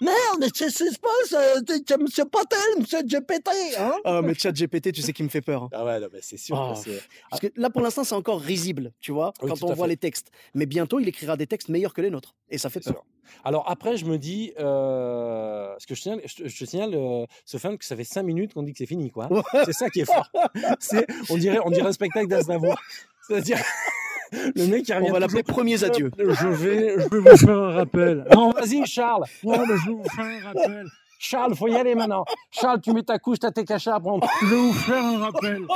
[0.00, 3.48] Merde, mais qu'est-ce qui se passe Monsieur Patel, Monsieur GPT
[3.78, 3.92] hein?
[4.04, 5.64] Ah mais chat GPT, tu sais qui me fait peur.
[5.64, 5.68] hein.
[5.72, 6.56] Ah ouais, non, mais c'est sûr.
[6.58, 9.62] Oh, que c'est- Parce que là, pour l'instant, c'est encore risible, tu vois, Oui, quand
[9.62, 9.90] on voit fait.
[9.90, 10.30] les textes.
[10.54, 12.34] Mais bientôt, il écrira des textes meilleurs que les nôtres.
[12.50, 13.03] Et ça fait peur.
[13.44, 17.58] Alors après, je me dis, euh, parce que je te signale, je signale euh, ce
[17.58, 19.28] fan que ça fait 5 minutes qu'on dit que c'est fini, quoi.
[19.64, 20.30] C'est ça qui est fort.
[20.78, 22.80] C'est, on dirait, on dirait un spectacle d'Aznavour.
[23.26, 23.58] C'est-à-dire,
[24.32, 25.08] le mec qui revient.
[25.08, 26.10] On va l'appeler Premiers Adieux.
[26.18, 28.24] Je vais, je vais vous faire un rappel.
[28.34, 29.24] Non, vas-y, Charles.
[29.42, 30.86] Non, mais je vais vous faire un rappel.
[31.26, 32.24] Charles, faut y aller maintenant.
[32.50, 34.26] Charles, tu mets ta couche, t'as tes cachets à prendre.
[34.42, 35.66] Je vais vous faire un rappel.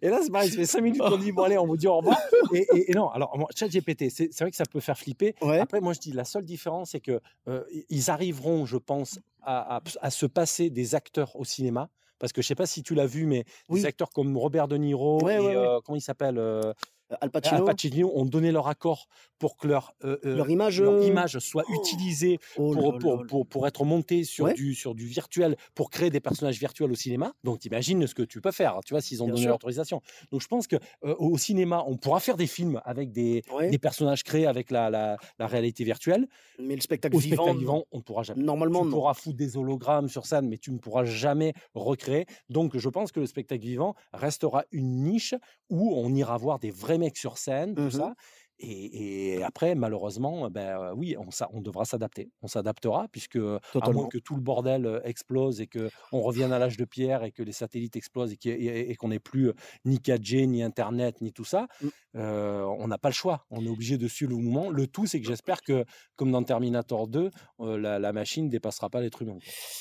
[0.00, 1.86] Et là, c'est pareil, ça fait 5 minutes qu'on dit, bon, allez, on vous dit
[1.88, 2.16] au revoir.
[2.54, 5.34] Et, et- et non, alors, moi, ChatGPT, c'est c'est vrai que ça peut faire flipper.
[5.42, 5.58] Ouais.
[5.58, 9.76] Après, moi, je dis, la seule différence, c'est que euh, ils arriveront, je pense, à,
[9.76, 11.88] à- à se passer des acteurs au cinéma.
[12.18, 13.80] Parce que je sais pas si tu l'as vu, mais Oui.
[13.80, 15.56] des acteurs comme Robert De Niro Ouais, et ouais, ouais.
[15.56, 16.72] euh, comment il s'appelle euh,
[17.20, 19.06] Al Al Pacino, ont donné leur accord
[19.38, 20.80] pour que leur, euh, euh, leur image.
[20.80, 24.54] leur euh, image soit oh, utilisée oh pour, pour, pour, pour être montée sur, Ouais.
[24.54, 27.32] du, sur du virtuel, pour créer des personnages virtuels au cinéma.
[27.44, 29.52] Donc, t'imagines ce que tu peux faire, tu vois, s'ils ont Bien donné sûr.
[29.52, 30.00] l'autorisation.
[30.30, 33.68] Donc, je pense que euh, au cinéma, on pourra faire des films avec des, Ouais,
[33.70, 36.26] des personnages créés avec la, la, la réalité virtuelle.
[36.58, 38.42] mais le spectacle Au vivant, spectacle vivant, on ne pourra jamais.
[38.42, 38.92] normalement, Tu non.
[38.92, 42.26] pourras foutre des hologrammes sur scène, mais tu ne pourras jamais recréer.
[42.48, 45.34] Donc, je pense que le spectacle vivant restera une niche
[45.70, 47.92] où on ira voir des vrais mecs sur scène, tout Mhm.
[47.92, 48.14] ça.
[48.62, 51.16] Et, et après, malheureusement, ben oui,
[51.52, 52.30] on, devra s'adapter.
[52.42, 54.06] On s'adaptera, puisque à moins Totalement.
[54.06, 57.42] que tout le bordel explose et que on revienne à l'âge de pierre et que
[57.42, 59.50] les satellites explosent et qu'on n'ait plus
[59.84, 61.88] ni 4G, ni Internet, ni tout ça, Mm.
[62.16, 63.46] euh, on n'a pas le choix.
[63.50, 64.70] On est obligé de suivre le mouvement.
[64.70, 65.84] Le tout, c'est que j'espère que,
[66.16, 69.38] comme dans Terminator 2, euh, la, la machine dépassera pas l'être humain.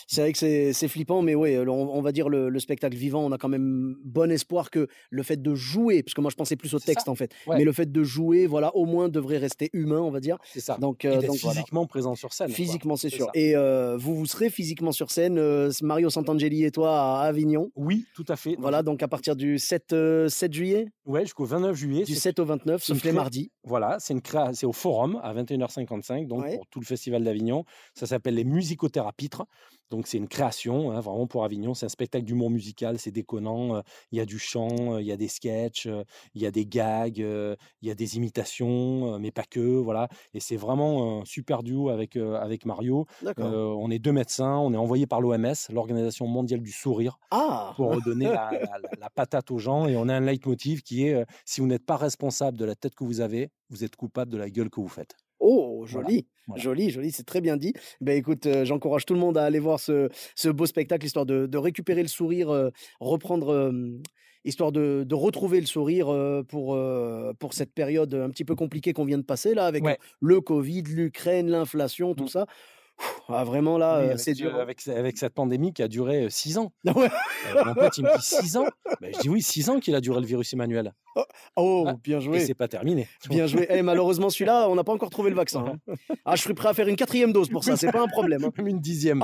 [0.07, 0.37] C'est vrai que
[0.73, 3.49] c'est flippant, mais oui, on, on va dire le, le spectacle vivant, on a quand
[3.49, 6.79] même bon espoir que le fait de jouer, parce que moi je pensais plus au
[6.79, 6.85] ça.
[6.85, 7.57] texte en fait, Ouais.
[7.57, 10.37] mais le fait de jouer, voilà, au moins devrait rester humain, on va dire.
[10.45, 10.77] C'est ça.
[10.79, 11.55] Donc, euh, donc voilà.
[11.59, 12.49] physiquement présent sur scène.
[12.49, 13.25] Physiquement, c'est sûr.
[13.25, 13.31] ça.
[13.33, 17.71] Et euh, vous, vous serez physiquement sur scène, euh, Mario Santangeli et toi à Avignon.
[17.75, 18.55] Oui, tout à fait.
[18.59, 22.03] Voilà, donc à partir du 7, euh, 7 juillet, Ouais, jusqu'au 29 juillet.
[22.03, 23.51] du c'est- 7 au 29, c'est une sauf les mardis.
[23.63, 24.51] Voilà, c'est une créa...
[24.53, 26.55] c'est au Forum à 21h55, donc Ouais.
[26.55, 27.63] pour tout le festival d'Avignon.
[27.95, 29.43] Ça s'appelle les Musicothérapitres.
[29.91, 31.73] Donc c'est une création, hein, vraiment pour Avignon.
[31.75, 33.75] C'est un spectacle d'humour musical, c'est déconnant.
[33.75, 33.81] euh,
[34.11, 36.51] Il y a du chant, euh, il y a des sketchs, euh, il y a
[36.51, 39.59] des gags, il y a des imitations, mais pas que.
[39.59, 40.07] Voilà.
[40.33, 43.05] Et c'est vraiment un super duo avec, avec Mario.
[43.45, 47.19] Euh, on est deux médecins, on est envoyé par l'OMS, l'Organisation mondiale du sourire.
[47.29, 49.87] Ah pour redonner la, la- la- la patate aux gens.
[49.87, 52.75] Et on a un leitmotiv qui est euh, si vous n'êtes pas responsable de la
[52.75, 55.15] tête que vous avez, vous êtes coupable de la gueule que vous faites.
[55.43, 56.61] Oh, joli, voilà.
[56.61, 57.73] joli, joli, c'est très bien dit.
[57.99, 61.25] Ben écoute, euh, j'encourage tout le monde à aller voir ce, ce beau spectacle, histoire
[61.25, 62.69] de, de récupérer le sourire, euh,
[62.99, 63.71] reprendre, euh,
[64.45, 66.77] histoire de, de retrouver le sourire euh, pour,
[67.39, 69.97] pour cette période un petit peu compliquée qu'on vient de passer là, avec Ouais.
[70.19, 72.27] le Covid, l'Ukraine, l'inflation, tout Mm.
[72.27, 72.45] ça.
[73.29, 74.55] Ah, vraiment là, Oui, euh, avec, c'est ce- dur.
[74.55, 76.71] avec, ce- avec cette pandémie qui a duré 6 ans.
[76.95, 77.09] Ouais.
[77.55, 78.65] Euh, mon pote, il me dit 6 ans
[79.01, 80.93] Ben, Je dis oui, 6 ans qu'il a duré le virus Emmanuel.
[81.57, 81.93] Oh, Ouais.
[82.03, 82.39] bien Et joué.
[82.39, 83.07] c'est pas terminé.
[83.29, 83.67] Bien joué.
[83.69, 85.65] Eh, malheureusement, celui-là, on n'a pas encore trouvé le vaccin.
[85.67, 85.77] hein.
[86.25, 88.43] Ah, je serais prêt à faire une quatrième dose pour ça, c'est pas un problème.
[88.45, 88.51] hein.
[88.57, 89.21] Même une dixième.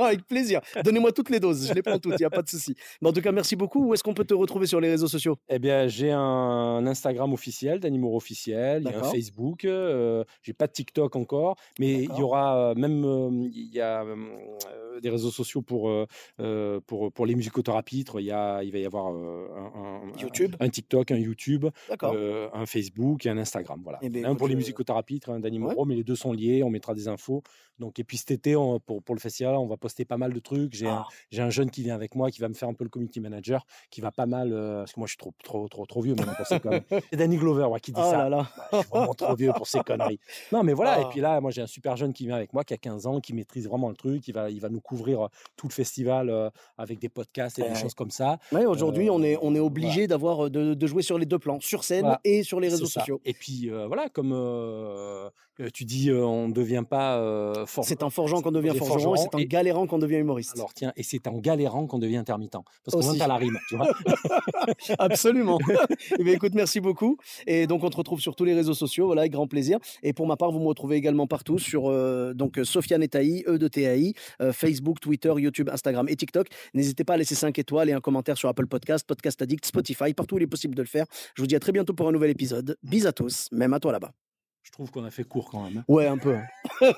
[0.00, 0.60] Avec plaisir.
[0.84, 2.74] Donnez-moi toutes les doses, je les prends toutes, il n'y a pas de souci.
[3.02, 3.84] Mais en tout cas, merci beaucoup.
[3.86, 5.36] Où est-ce qu'on peut te retrouver sur les réseaux sociaux?
[5.48, 9.02] Eh bien, j'ai un Instagram officiel, d'Animour officiel, il y a un.
[9.10, 13.09] Facebook, euh, j'ai pas de TikTok encore, mais il y aura euh, même euh,
[13.52, 16.06] il y a euh, des réseaux sociaux pour euh,
[16.40, 18.20] euh, pour pour les musicothérapitres.
[18.20, 21.66] Il y a il va y avoir euh, un, un- YouTube un, TikTok, un YouTube,
[22.02, 23.80] euh, un Facebook et un Instagram.
[23.82, 23.98] Voilà.
[24.02, 25.84] Eh ben, un pour les musicothérapitres, un d'Animour, Ouais.
[25.86, 26.62] mais les deux sont liés.
[26.62, 27.42] On mettra des infos.
[27.78, 30.32] Donc et puis cet été, on- pour pour le festival, on va poster pas mal
[30.32, 30.74] de trucs.
[30.74, 31.04] J'ai un,
[31.38, 33.20] Ah, un jeune qui vient avec moi, qui va me faire un peu le community
[33.20, 36.02] manager, qui va pas mal, euh, parce que moi je suis trop, trop, trop, trop
[36.02, 36.82] vieux maintenant pour ces conneries.
[37.10, 38.18] C'est Danny Glover ouais, qui dit oh ça.
[38.18, 38.38] là là.
[38.38, 40.20] Ouais, je suis vraiment trop vieux pour ces conneries.
[40.52, 40.90] Non, mais voilà.
[41.00, 41.02] Ah.
[41.02, 42.99] Et puis là, moi j'ai un super jeune qui vient avec moi, qui a 15
[43.06, 44.26] ans, qui maîtrise vraiment le truc.
[44.28, 47.68] Il va, il va nous couvrir tout le festival avec des podcasts et Ouais.
[47.70, 48.38] des choses comme ça.
[48.52, 51.58] Ouais, Aujourd'hui, on est, on est obligé d'avoir de, de jouer sur les deux plans,
[51.60, 52.20] sur scène Voilà.
[52.24, 53.20] et sur les réseaux sociaux.
[53.24, 54.32] Et puis voilà, comme
[55.74, 57.84] tu dis, on ne devient pas fort.
[57.84, 60.52] C'est en forgeant qu'on devient forgeron et c'est en et- galérant qu'on devient humoriste.
[60.56, 62.56] Alors tiens, et c'est en galérant qu'on devient intermittent.
[62.84, 63.88] Parce moins t'as la rime, tu vois.
[64.98, 65.58] Absolument.
[66.18, 67.16] Eh bien, écoute, merci beaucoup.
[67.46, 69.78] Et donc, on te retrouve sur tous les réseaux sociaux, voilà, avec grand plaisir.
[70.02, 73.44] Et pour ma part, vous me retrouvez également partout sur euh, donc euh, Sofiane Etaï,
[73.46, 76.48] E de TAI, euh, Facebook, Twitter, YouTube, Instagram et TikTok.
[76.74, 80.12] N'hésitez pas à laisser 5 étoiles et un commentaire sur Apple Podcast, Podcast Addict, Spotify,
[80.12, 81.06] partout où il est possible de le faire.
[81.36, 82.76] Je vous dis à très bientôt pour un nouvel épisode.
[82.82, 84.10] Bis à tous, même à toi là-bas.
[84.64, 85.78] Je trouve qu'on a fait court quand même.
[85.78, 85.84] hein.
[85.88, 86.34] Ouais, un peu.
[86.34, 86.46] hein.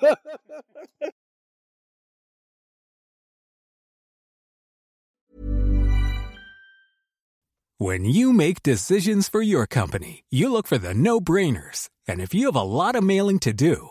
[7.79, 11.89] When you make decisions for your company, you look for the no brainers.
[12.07, 13.91] And if you have a lot of mailing to do,